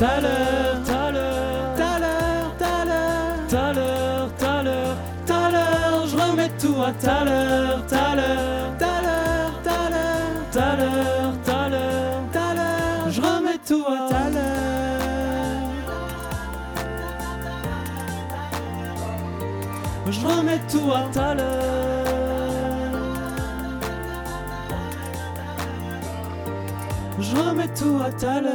[0.00, 4.96] À l'heure, à l'heure, à l'heure, à l'heure, à l'heure, à l'heure,
[5.28, 10.76] à l'heure, je remets tout à à l'heure, à l'heure, à l'heure, à l'heure, à
[10.76, 14.52] l'heure, à l'heure, à l'heure, je remets tout à à l'heure.
[20.10, 21.91] Je remets tout à à l'heure.
[27.32, 28.52] Je remets tout à l'heure.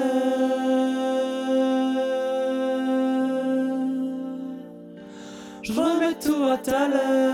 [5.64, 7.34] Je remets tout à l'heure.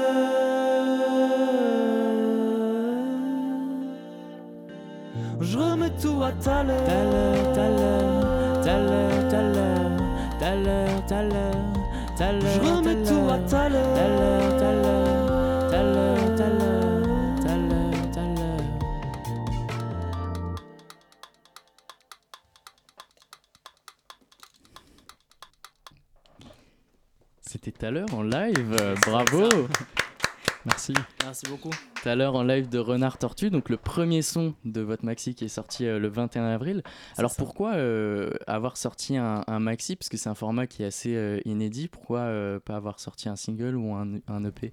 [5.41, 6.87] Je remets tout à à l'heure.
[6.87, 8.23] À l'heure, à l'heure,
[8.65, 9.91] à l'heure, à l'heure,
[10.41, 12.53] à l'heure, à l'heure.
[12.53, 14.52] Je remets tout à à l'heure,
[27.63, 29.47] C'était tout à l'heure en live, euh, bravo
[30.65, 30.93] Merci.
[31.23, 31.69] Merci beaucoup.
[31.69, 35.33] Tout à l'heure en live de Renard Tortue, donc le premier son de votre maxi
[35.33, 36.83] qui est sorti euh, le 21 avril.
[37.17, 37.37] Alors ça.
[37.37, 41.41] pourquoi euh, avoir sorti un, un maxi, parce que c'est un format qui est assez
[41.45, 42.27] inédit, pourquoi
[42.65, 44.71] pas avoir sorti un single ou un, un EP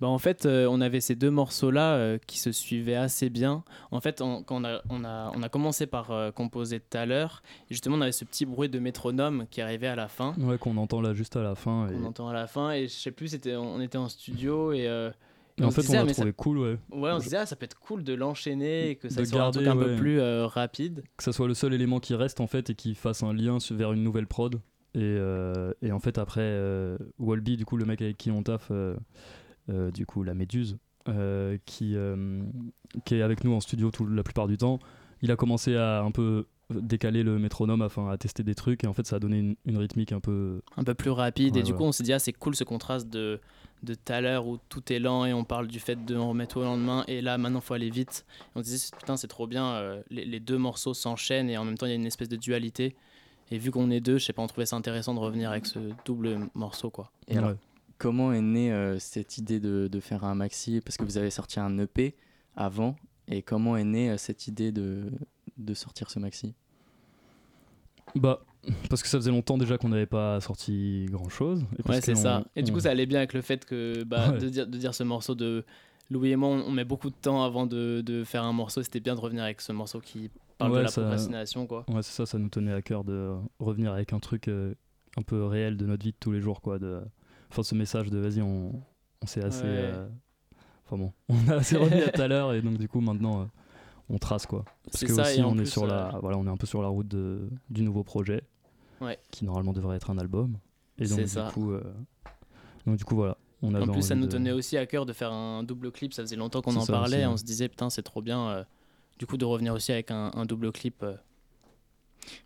[0.00, 3.64] Bah en fait, euh, on avait ces deux morceaux-là euh, qui se suivaient assez bien.
[3.90, 6.96] En fait, on, quand on a, on, a, on a commencé par euh, composer tout
[6.96, 10.08] à l'heure, et justement, on avait ce petit bruit de métronome qui arrivait à la
[10.08, 11.88] fin, Ouais, qu'on entend là juste à la fin.
[11.88, 14.72] Et, qu'on entend à la fin, et je sais plus, c'était, on était en studio,
[14.72, 14.88] et,
[15.60, 16.78] en fait, disait, on l'a mais ça- trouvé cool, ouais.
[16.92, 19.26] Ouais, on se disait, ah, ça peut être cool de l'enchaîner, et que ça De
[19.26, 21.02] soit un truc peu plus euh, rapide.
[21.16, 23.58] Que ça soit le seul élément qui reste en fait et qui fasse un lien
[23.72, 24.60] vers une nouvelle prod.
[24.94, 28.42] Et, euh, et en fait, après, euh, Walby, du coup, le mec avec qui on
[28.42, 28.70] taffe,
[29.68, 32.42] du coup, la Méduse, euh, qui, euh,
[33.04, 34.78] qui est avec nous en studio tout, la plupart du temps,
[35.22, 38.86] il a commencé à un peu décaler le métronome afin à tester des trucs et
[38.86, 41.56] en fait ça a donné une, une rythmique un peu un peu plus rapide.
[41.56, 41.78] et du ouais.
[41.78, 43.40] coup, on s'est dit, ah, c'est cool ce contraste de
[43.84, 46.56] de tout à l'heure où tout est lent et on parle du fait de remettre
[46.58, 47.04] au lendemain.
[47.06, 48.26] Et là, maintenant, faut aller vite.
[48.40, 49.66] Et on se disait, putain, c'est trop bien.
[49.74, 52.28] euh, les, les deux morceaux s'enchaînent et en même temps, il y a une espèce
[52.28, 52.96] de dualité.
[53.52, 55.64] Et vu qu'on est deux, je sais pas, on trouvait ça intéressant de revenir avec
[55.64, 57.12] ce double morceau, quoi.
[57.28, 57.56] Et alors, Ouais.
[57.98, 60.80] Comment est née euh, cette idée de, de faire un maxi?
[60.84, 62.14] Parce que vous avez sorti un EP
[62.56, 62.96] avant,
[63.28, 65.04] et comment est née euh, cette idée de,
[65.56, 66.54] de sortir ce maxi?
[68.14, 68.40] Bah,
[68.88, 71.64] parce que ça faisait longtemps déjà qu'on n'avait pas sorti grand chose.
[71.86, 72.44] Ouais, c'est ça.
[72.56, 74.38] Et du coup, ça allait bien avec le fait que bah, Ouais.
[74.38, 75.64] de, dire, de dire ce morceau de
[76.10, 78.82] Louis et moi, on on met beaucoup de temps avant de, de faire un morceau.
[78.82, 81.84] C'était bien de revenir avec ce morceau qui parle de la ça- procrastination, quoi.
[81.88, 84.74] Ouais, c'est ça, ça nous tenait à cœur de revenir avec un truc euh,
[85.18, 86.78] un peu réel de notre vie de tous les jours, quoi.
[86.78, 87.02] De...
[87.50, 88.82] Enfin, ce message de vas-y, on,
[89.22, 89.62] on s'est assez.
[89.62, 89.68] Ouais.
[89.70, 90.08] euh,
[90.86, 93.42] Enfin bon, on a assez remis à tout à l'heure et donc du coup, maintenant,
[93.42, 93.44] euh,
[94.08, 94.64] on trace, quoi.
[94.90, 96.80] Parce que ça, aussi, on est sur la, euh, voilà, on est un peu sur
[96.82, 98.42] la route de, du nouveau projet
[99.00, 99.18] Ouais.
[99.30, 100.56] qui normalement devrait être un album.
[100.98, 101.50] Et donc, C'est du ça.
[101.52, 101.82] coup, euh,
[102.86, 103.36] donc, du coup, voilà.
[103.60, 106.14] On En plus, ça nous de- tenait aussi à cœur de faire un double clip.
[106.14, 107.18] Ça faisait longtemps qu'on en parlait.
[107.18, 107.36] aussi, On ouais.
[107.36, 108.48] se disait, putain, c'est trop bien.
[108.48, 108.64] euh,
[109.18, 111.02] du coup, de revenir aussi avec un, un double clip.
[111.02, 111.16] euh,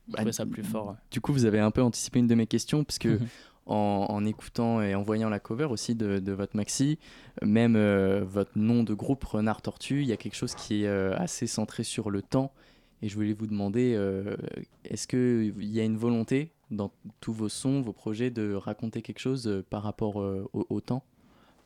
[0.09, 0.89] Bah, ça plus fort.
[0.89, 0.95] ouais.
[1.11, 3.19] Du coup, vous avez un peu anticipé une de mes questions, parce que.
[3.67, 6.99] en, écoutant et en voyant la cover aussi de, votre maxi,
[7.43, 10.89] même euh, votre nom de groupe Renard Tortue, il y a quelque chose qui est
[10.89, 12.53] euh, assez centré sur le temps.
[13.03, 14.37] Et je voulais vous demander, euh,
[14.85, 19.19] est-ce qu'il y a une volonté dans tous vos sons, vos projets, de raconter quelque
[19.19, 21.03] chose par rapport au, au temps?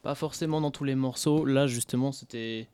[0.03, 1.45] Pas forcément dans tous les morceaux.
[1.45, 2.69] Là, justement, c'était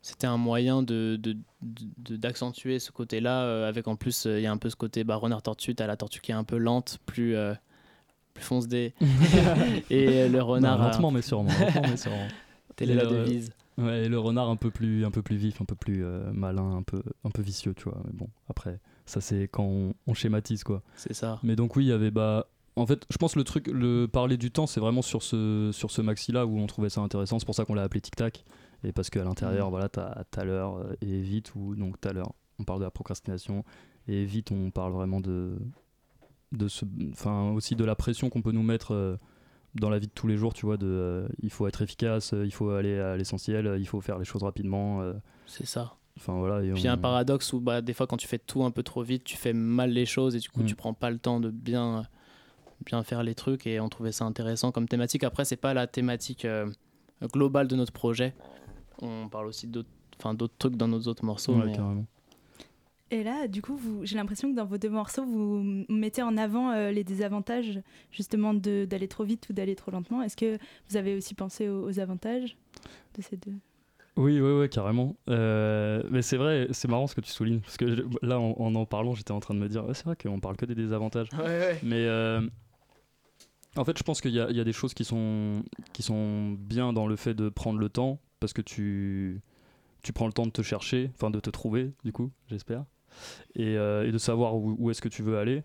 [0.00, 1.18] c'était un moyen de
[1.62, 3.66] d'accentuer ce côté-là.
[3.66, 5.74] avec en plus, il y a un peu ce côté bah, renard tortue.
[5.74, 7.34] T'as la tortue qui est un peu lente, plus
[8.34, 8.92] plus fonce des
[9.90, 10.78] et euh, le renard.
[10.78, 11.50] Non, lentement mais sûrement.
[11.58, 12.26] lentement mais sûrement.
[12.76, 13.50] Telle est Et la devise.
[13.78, 16.30] Ouais, et le renard un peu plus, un peu plus vif, un peu plus euh,
[16.32, 18.00] malin, un peu, un peu vicieux, tu vois.
[18.06, 20.82] Mais bon, après, ça c'est quand on, on schématise, quoi.
[20.96, 21.38] C'est ça.
[21.42, 22.46] Mais donc oui, il y avait bah.
[22.76, 25.92] En fait, je pense le truc, le parler du temps, c'est vraiment sur ce, sur
[25.92, 27.38] ce maxi-là où on trouvait ça intéressant.
[27.38, 28.44] C'est pour ça qu'on l'a appelé Tic Tac.
[28.82, 29.70] Et parce qu'à l'intérieur, Mhm.
[29.70, 32.90] voilà, t'as t'as l'heure euh, et vite, ou donc t'as l'heure, on parle de la
[32.90, 33.64] procrastination.
[34.08, 35.56] Et vite, on parle vraiment de.
[36.56, 39.16] De ce, enfin, aussi de la pression qu'on peut nous mettre euh,
[39.74, 40.76] dans la vie de tous les jours, tu vois.
[40.76, 44.00] De, euh, il faut être efficace, euh, il faut aller à l'essentiel, euh, il faut
[44.00, 45.02] faire les choses rapidement.
[45.46, 45.96] C'est ça.
[46.16, 46.64] Enfin voilà.
[46.64, 48.64] Et Puis il y a un paradoxe où bah, des fois quand tu fais tout
[48.64, 50.66] un peu trop vite, tu fais mal les choses et du coup Mm.
[50.66, 52.06] tu prends pas le temps de bien,
[52.86, 55.24] bien faire les trucs et on trouvait ça intéressant comme thématique.
[55.24, 56.46] Après c'est pas la thématique
[57.32, 58.32] globale de notre projet.
[59.02, 59.88] On parle aussi d'autres
[60.20, 61.56] enfin, d'autres trucs dans nos autres morceaux.
[61.56, 62.06] Ouais, mais, carrément.
[63.14, 66.72] Et là, du coup, j'ai l'impression que dans vos deux morceaux, vous mettez en avant
[66.72, 70.20] euh, les désavantages justement de- d'aller trop vite ou d'aller trop lentement.
[70.20, 70.58] Est-ce que
[70.88, 72.56] vous avez aussi pensé aux, aux avantages
[73.16, 73.54] de ces deux?
[74.16, 75.14] Oui, oui, oui, carrément.
[75.28, 77.60] Euh, mais c'est vrai, c'est marrant ce que tu soulignes.
[77.60, 79.94] Parce que je- là, en en, en parlant, j'étais en train de me dire, ouais,
[79.94, 81.28] c'est vrai qu'on parle que des désavantages.
[81.34, 81.78] Ouais, ouais.
[81.84, 82.40] Mais euh,
[83.76, 85.62] en fait, je pense qu'il y, y a des choses qui sont,
[85.92, 88.18] qui sont bien dans le fait de prendre le temps.
[88.40, 89.40] Parce que tu,
[90.02, 92.84] tu prends le temps de te chercher, enfin de te trouver, du coup, j'espère.
[93.54, 95.62] Et, euh, et de savoir où, où est-ce que tu veux aller.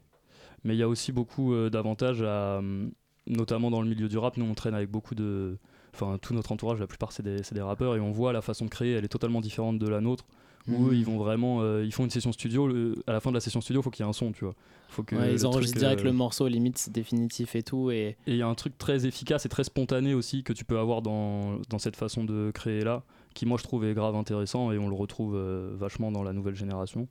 [0.64, 2.92] Mais il y a aussi beaucoup euh, d'avantages, à, hum,
[3.28, 4.38] notamment dans le milieu du rap.
[4.38, 5.58] Nous, on traîne avec beaucoup de.
[5.94, 7.96] Enfin, tout notre entourage, la plupart, c'est des, rappeurs.
[7.96, 10.26] Et on voit la façon de créer, elle est totalement différente de la nôtre.
[10.68, 11.62] Où eux, ils vont vraiment.
[11.62, 12.68] euh, ils font une session studio.
[12.68, 14.32] le- à la fin de la session studio, il faut qu'il y ait un son,
[14.32, 14.54] tu vois.
[14.90, 17.90] Faut que Ouais, ils enregistrent truc, direct euh, le morceau, limite c'est définitif et tout.
[17.90, 20.66] Et et il y a un truc très efficace et très spontané aussi que tu
[20.66, 24.16] peux avoir dans, dans cette façon de créer là, qui moi je trouve est grave
[24.16, 27.08] intéressant et on le retrouve euh, vachement dans la nouvelle génération.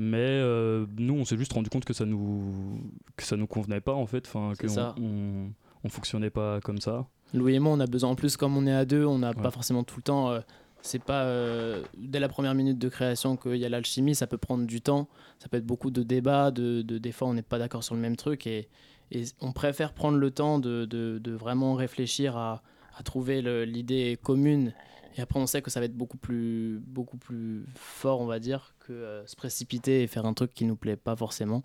[0.00, 2.78] Mais euh, nous, on s'est juste rendu compte que ça nous
[3.16, 5.50] que ça nous convenait pas en fait, enfin que on, on,
[5.84, 7.06] on fonctionnait pas comme ça.
[7.34, 9.30] Louis et moi, on a besoin, en plus, comme on est à deux, on n'a
[9.30, 9.42] Ouais.
[9.42, 10.30] pas forcément tout le temps.
[10.30, 10.40] euh,
[10.80, 14.38] c'est pas euh, dès la première minute de création qu'il y a l'alchimie, ça peut
[14.38, 15.08] prendre du temps.
[15.40, 17.96] Ça peut être beaucoup de débats, de, de- des fois on n'est pas d'accord sur
[17.96, 18.68] le même truc et,
[19.10, 22.62] et on préfère prendre le temps de, de- de vraiment réfléchir à,
[22.96, 24.72] à trouver l'idée commune.
[25.16, 28.38] Et après, on sait que ça va être beaucoup plus, beaucoup plus fort, on va
[28.38, 31.62] dire, que euh, se précipiter et faire un truc qui nous plaît pas forcément.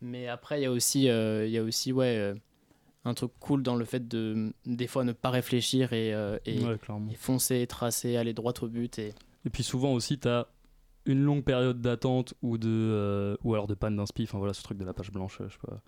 [0.00, 2.34] Mais après, il y a aussi, euh, il y a aussi ouais, euh,
[3.04, 6.10] un truc cool dans le fait de, des fois, ne pas réfléchir et,
[6.44, 7.10] et, Ouais, clairement.
[7.10, 8.98] et foncer, tracer, aller droit au but.
[8.98, 9.14] Et...
[9.44, 10.48] Et puis souvent aussi, tu as
[11.06, 14.62] une longue période d'attente ou, de, euh, ou alors de panne d'inspi, enfin voilà ce
[14.62, 15.80] truc de la page blanche, je sais pas.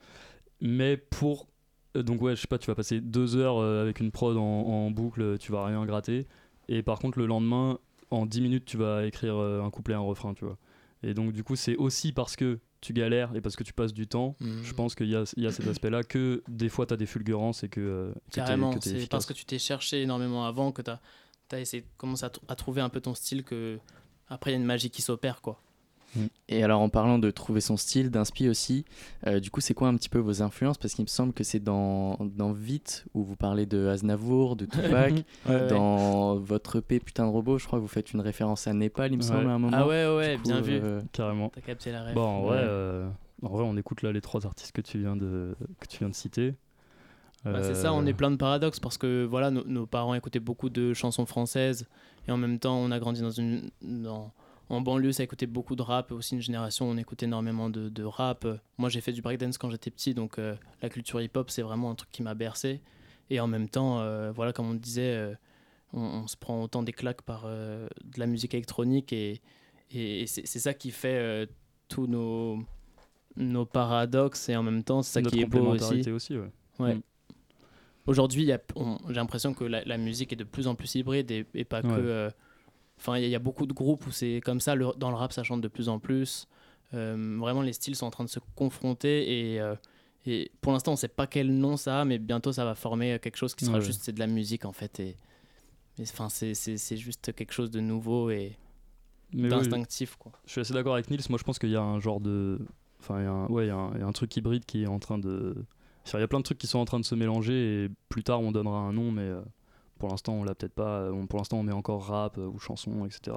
[0.60, 1.48] Mais pour.
[1.94, 4.90] Donc ouais, je sais pas, tu vas passer deux heures avec une prod en, en
[4.90, 6.26] boucle, tu vas rien gratter.
[6.68, 7.78] Et par contre, le lendemain,
[8.10, 10.58] en 10 minutes, tu vas écrire un couplet, un refrain, tu vois.
[11.02, 13.92] Et donc du coup, c'est aussi parce que tu galères et parce que tu passes
[13.92, 14.62] du temps, Mhm.
[14.62, 16.96] je pense qu'il y a, il y a cet aspect-là que des fois, tu as
[16.96, 20.72] des fulgurances et que, euh, Carrément, que c'est parce que tu t'es cherché énormément avant,
[20.72, 23.78] que tu as, essayé de commencer à, à trouver un peu ton style, que
[24.28, 25.40] après il y a une magie qui s'opère.
[25.42, 25.60] quoi.
[26.48, 28.84] Et alors en parlant de trouver son style, d'inspi aussi,
[29.26, 30.78] euh, du coup c'est quoi un petit peu vos influences?
[30.78, 34.64] Parce qu'il me semble que c'est dans, dans Vite où vous parlez de Aznavour, de
[34.66, 35.12] Tupac,
[35.46, 38.72] Ouais, dans votre EP Putain de robot, je crois que vous faites une référence à
[38.72, 39.28] Népal, il me Ouais.
[39.28, 39.76] semble à un moment.
[39.76, 40.80] Ah ouais, ouais, coup, bien vu.
[40.82, 41.50] euh, Carrément.
[41.54, 42.14] T'as capté la rêve.
[42.14, 42.64] Bon, en vrai, Ouais.
[42.68, 43.08] euh,
[43.42, 46.08] en vrai, on écoute là les trois artistes que tu viens de, que tu viens
[46.08, 46.54] de citer.
[47.44, 50.40] Bah, c'est ça, on est plein de paradoxes parce que voilà, nos- nos parents écoutaient
[50.40, 51.86] beaucoup de chansons françaises
[52.26, 54.32] et en même temps, on a grandi dans une, dans,
[54.68, 56.10] en banlieue, ça écoutait beaucoup de rap.
[56.12, 58.46] Aussi, une génération, on écoutait énormément de, de rap.
[58.78, 61.90] Moi, j'ai fait du breakdance quand j'étais petit, donc euh, la culture hip-hop, c'est vraiment
[61.90, 62.80] un truc qui m'a bercé.
[63.30, 65.34] Et en même temps, euh, voilà, comme on disait, euh,
[65.92, 69.40] on, on se prend autant des claques par de la musique électronique et,
[69.92, 71.48] et, et c'est ça qui fait
[71.88, 72.58] tous nos,
[73.36, 76.10] nos paradoxes et en même temps, c'est ça Notre qui est beau aussi.
[76.10, 76.50] aussi, ouais.
[76.78, 76.94] Ouais.
[76.96, 77.02] Mm.
[78.06, 81.64] Aujourd'hui, j'ai l'impression que la, la musique est de plus en plus hybride et, et
[81.64, 82.26] pas que.
[82.26, 82.32] Ouais.
[82.98, 84.74] Enfin, il y, a- il y a beaucoup de groupes où c'est comme ça.
[84.74, 86.46] le- dans le rap, ça chante de plus en plus.
[86.94, 89.74] Euh, vraiment, les styles sont en train de se confronter et, euh,
[90.26, 92.74] et pour l'instant, on ne sait pas quel nom ça a, mais bientôt, ça va
[92.74, 93.84] former quelque chose qui sera Ouais.
[93.84, 94.98] juste c'est de la musique en fait.
[95.00, 95.16] Et,
[96.02, 98.56] enfin, c'est juste quelque chose de nouveau et
[99.34, 100.16] oui, d'instinctif.
[100.16, 100.32] quoi.
[100.46, 101.20] Je suis assez d'accord avec Nils.
[101.28, 102.58] Moi, je pense qu'il y a un genre de.
[103.00, 104.34] Enfin, il y a un, ouais, il y a un, il y a un truc
[104.36, 105.54] hybride qui est en train de.
[106.14, 108.22] Il y a plein de trucs qui sont en train de se mélanger et plus
[108.22, 109.40] tard, on donnera un nom, mais euh,
[109.98, 111.10] pour l'instant, on l'a peut-être pas.
[111.12, 113.36] On- pour l'instant, on met encore rap euh, ou chanson, etc.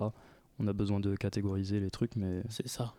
[0.59, 2.41] On a besoin de catégoriser les trucs, mais.
[2.49, 2.93] C'est ça.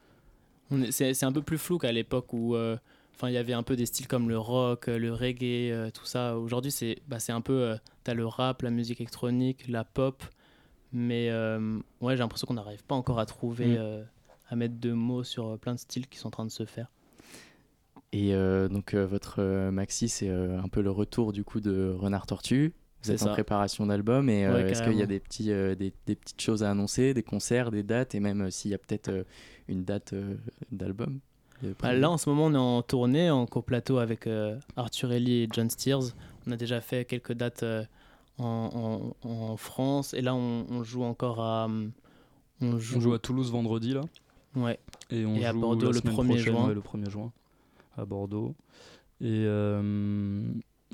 [0.90, 2.76] C'est c'est un peu plus flou qu'à l'époque où euh,
[3.14, 5.90] enfin, il y avait un peu des styles comme le rock, euh, le reggae, euh,
[5.90, 6.38] tout ça.
[6.38, 7.52] Aujourd'hui, c'est bah, c'est un peu.
[7.62, 10.22] euh, T'as le rap, la musique électronique, la pop.
[10.92, 13.76] Mais euh, ouais, j'ai l'impression qu'on n'arrive pas encore à trouver, Mm.
[13.78, 14.02] euh,
[14.48, 16.64] à mettre de mots sur euh, plein de styles qui sont en train de se
[16.64, 16.90] faire.
[18.12, 21.60] Et euh, donc euh, votre euh, maxi, c'est euh, un peu le retour du coup
[21.60, 22.72] de Renard Tortue.
[23.02, 23.32] Vous C'est êtes en ça.
[23.32, 25.08] préparation d'album et euh, Ouais, est-ce qu'il y a carrément.
[25.08, 28.42] des, petits, euh, des, des petites choses à annoncer, des concerts, des dates et même
[28.42, 29.24] euh, s'il y a peut-être euh,
[29.68, 30.34] une date euh,
[30.70, 31.18] d'album
[31.80, 35.42] Bah, là, en ce moment, on est en tournée, en coplateau avec euh, Arthur Ellie
[35.44, 36.12] et John Steers.
[36.46, 37.84] On a déjà fait quelques dates euh,
[38.38, 40.12] en, en- en France.
[40.14, 41.64] Et là, on, on joue encore à.
[41.66, 41.92] hum,
[42.60, 44.02] On joue, On joue à Toulouse vendredi là.
[44.56, 44.78] Ouais.
[45.10, 46.68] Et on Et à Bordeaux la le semaine 1er prochaine, juin.
[46.68, 47.32] ouais, le 1er juin
[47.96, 48.54] à Bordeaux.
[49.22, 50.42] Et euh,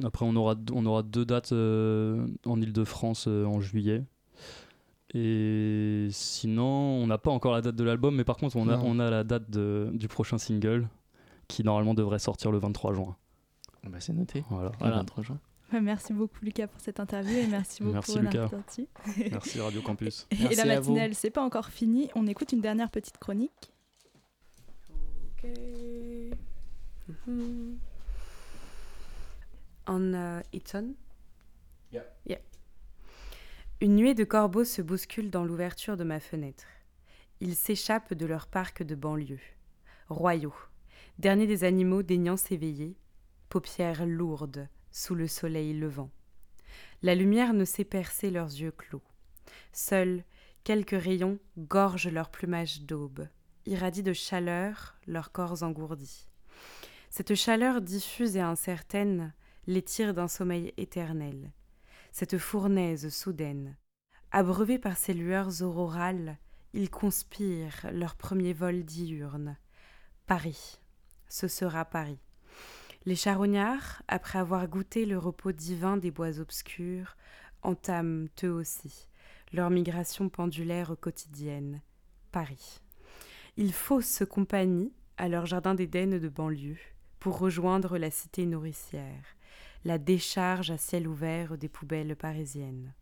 [0.04, 4.04] après, on aura, on aura deux dates euh, en Ile-de-France euh, en juillet.
[5.14, 8.76] Et sinon, on n'a pas encore la date de l'album, mais par contre, on a,
[8.76, 8.82] Non.
[8.86, 10.88] on a la date de- du prochain single
[11.48, 13.16] qui normalement devrait sortir le 23 juin.
[13.84, 14.44] Bah, c'est noté.
[14.50, 14.72] Voilà.
[14.80, 15.38] Le 23 juin.
[15.82, 18.48] Merci beaucoup Lucas pour cette interview et merci beaucoup Merci, Lucas.
[19.32, 20.26] Merci Radio Campus.
[20.30, 22.08] Et Merci la matinale, c'est pas encore fini.
[22.14, 23.72] On écoute une dernière petite chronique.
[27.26, 27.78] Mhm.
[29.86, 30.94] On uh, it's on?
[31.92, 32.38] Yeah.
[33.80, 36.66] Une nuée de corbeaux se bouscule dans l'ouverture de ma fenêtre.
[37.40, 39.40] Ils s'échappent de leur parc de banlieue.
[40.08, 40.54] Royaux,
[41.18, 42.96] derniers des animaux daignant s'éveiller,
[43.48, 46.10] paupières lourdes sous le soleil levant.
[47.02, 49.02] La lumière ne sait percer leurs yeux clos.
[49.72, 50.24] Seuls
[50.64, 53.28] quelques rayons gorgent leur plumage d'aube,
[53.66, 56.28] irradient de chaleur leurs corps engourdis.
[57.10, 59.32] Cette chaleur diffuse et incertaine
[59.66, 61.52] les tire d'un sommeil éternel.
[62.12, 63.76] Cette fournaise soudaine,
[64.30, 66.38] abreuvés par ces lueurs aurorales,
[66.72, 69.56] ils conspirent leur premier vol diurne.
[70.26, 70.80] Paris,
[71.28, 72.18] ce sera Paris.
[73.04, 77.16] Les charognards, après avoir goûté le repos divin des bois obscurs,
[77.62, 79.08] entament eux aussi
[79.52, 81.80] leur migration pendulaire quotidienne.
[82.32, 82.80] Paris.
[83.56, 86.78] Ils faussent compagnie à leur jardin d'Éden de banlieue
[87.20, 89.35] pour rejoindre la cité nourricière,
[89.86, 92.92] la décharge à ciel ouvert des poubelles parisiennes.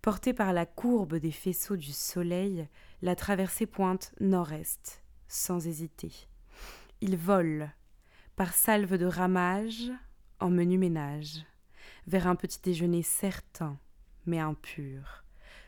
[0.00, 2.68] Portée par la courbe des faisceaux du soleil,
[3.02, 6.12] la traversée pointe nord-est, sans hésiter.
[7.00, 7.68] Ils volent,
[8.36, 9.90] par salve de ramage,
[10.38, 11.44] en menu ménage,
[12.06, 13.76] vers un petit déjeuner certain,
[14.24, 15.24] mais impur,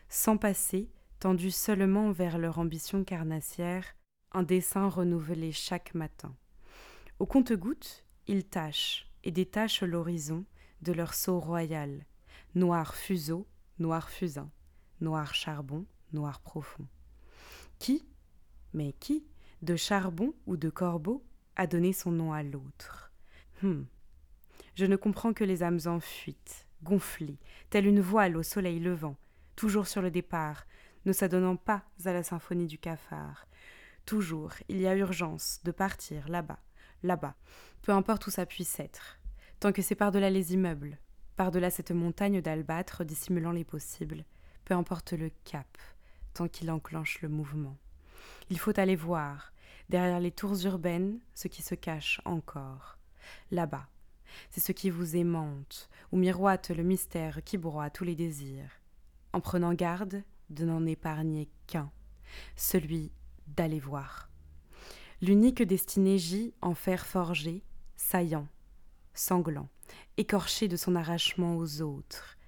[0.09, 3.97] sans passer, tendu seulement vers leur ambition carnassière,
[4.31, 6.37] un dessin renouvelé chaque matin.
[7.19, 10.45] Au compte-gouttes, ils tâchent et détachent l'horizon
[10.83, 12.05] de leur sceau royal,
[12.55, 13.47] noir fuseau,
[13.79, 14.51] noir fusain,
[15.01, 16.87] noir charbon, noir profond.
[17.79, 18.07] Qui,
[18.75, 19.25] mais qui,
[19.63, 21.25] de charbon ou de corbeau,
[21.57, 23.13] a donné son nom à l'autre?
[23.63, 23.87] Hum.
[24.75, 29.17] Je ne comprends que les âmes en fuite, gonflées, telle une voile au soleil levant,
[29.57, 30.67] toujours sur le départ,
[31.05, 33.47] ne s'adonnant pas à la symphonie du cafard.
[34.07, 36.61] Toujours, il y a urgence de partir là-bas,
[37.03, 37.35] là-bas,
[37.83, 39.19] peu importe où ça puisse être,
[39.59, 40.99] tant que c'est par-delà les immeubles,
[41.37, 44.25] par-delà cette montagne d'albâtre dissimulant les possibles,
[44.65, 45.79] peu importe le cap,
[46.35, 47.77] tant qu'il enclenche le mouvement.
[48.51, 49.53] Il faut aller voir,
[49.89, 52.99] derrière les tours urbaines, ce qui se cache encore.
[53.51, 53.89] Là-bas,
[54.51, 58.81] c'est ce qui vous aimante, où miroite le mystère qui broie tous les désirs,
[59.33, 61.91] en prenant garde de n'en épargner qu'un,
[62.57, 63.13] celui
[63.47, 64.30] d'aller voir.
[65.23, 67.63] L'unique destinée gît en fer forgé,
[67.95, 68.49] saillant,
[69.13, 69.69] sanglant,
[70.17, 72.39] écorché de son arrachement aux autres.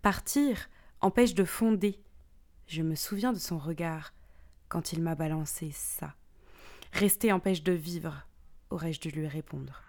[0.00, 0.70] Partir
[1.02, 2.00] empêche de fonder.
[2.66, 4.14] Je me souviens de son regard,
[4.68, 6.14] quand il m'a balancé ça.
[6.92, 8.26] Rester empêche de vivre,
[8.70, 9.82] aurais-je dû lui répondre.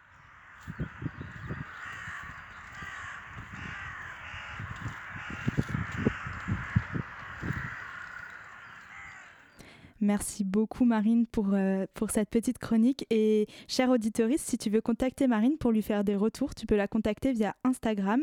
[10.06, 13.08] Merci beaucoup Marine pour, euh, pour cette petite chronique.
[13.10, 16.76] Et chère auditoriste, si tu veux contacter Marine pour lui faire des retours, tu peux
[16.76, 18.22] la contacter via Instagram,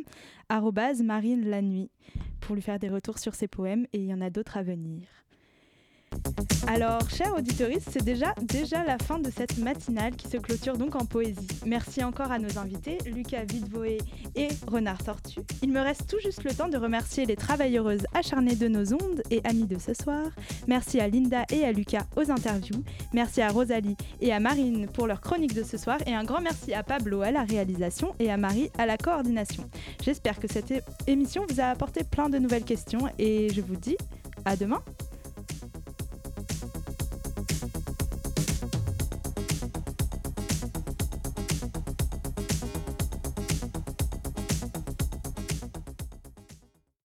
[0.49, 1.03] arrobase
[2.41, 4.62] pour lui faire des retours sur ses poèmes et il y en a d'autres à
[4.62, 5.22] venir.
[6.69, 10.95] Alors, chers auditoristes, c'est déjà, déjà la fin de cette matinale qui se clôture donc
[10.95, 11.49] en poésie.
[11.67, 13.99] Merci encore à nos invités, Lucas Vidvoé
[14.37, 15.41] et Renard Tortu.
[15.63, 19.23] Il me reste tout juste le temps de remercier les travailleuses acharnées de nos ondes
[19.31, 20.25] et amis de ce soir.
[20.69, 22.83] Merci à Linda et à Lucas aux interviews.
[23.13, 25.99] Merci à Rosalie et à Marine pour leur chronique de ce soir.
[26.07, 29.69] Et un grand merci à Pablo à la réalisation et à Marie à la coordination.
[30.03, 30.73] J'espère que cette
[31.09, 33.97] émission vous a apporté plein de nouvelles questions et je vous dis
[34.45, 34.83] à demain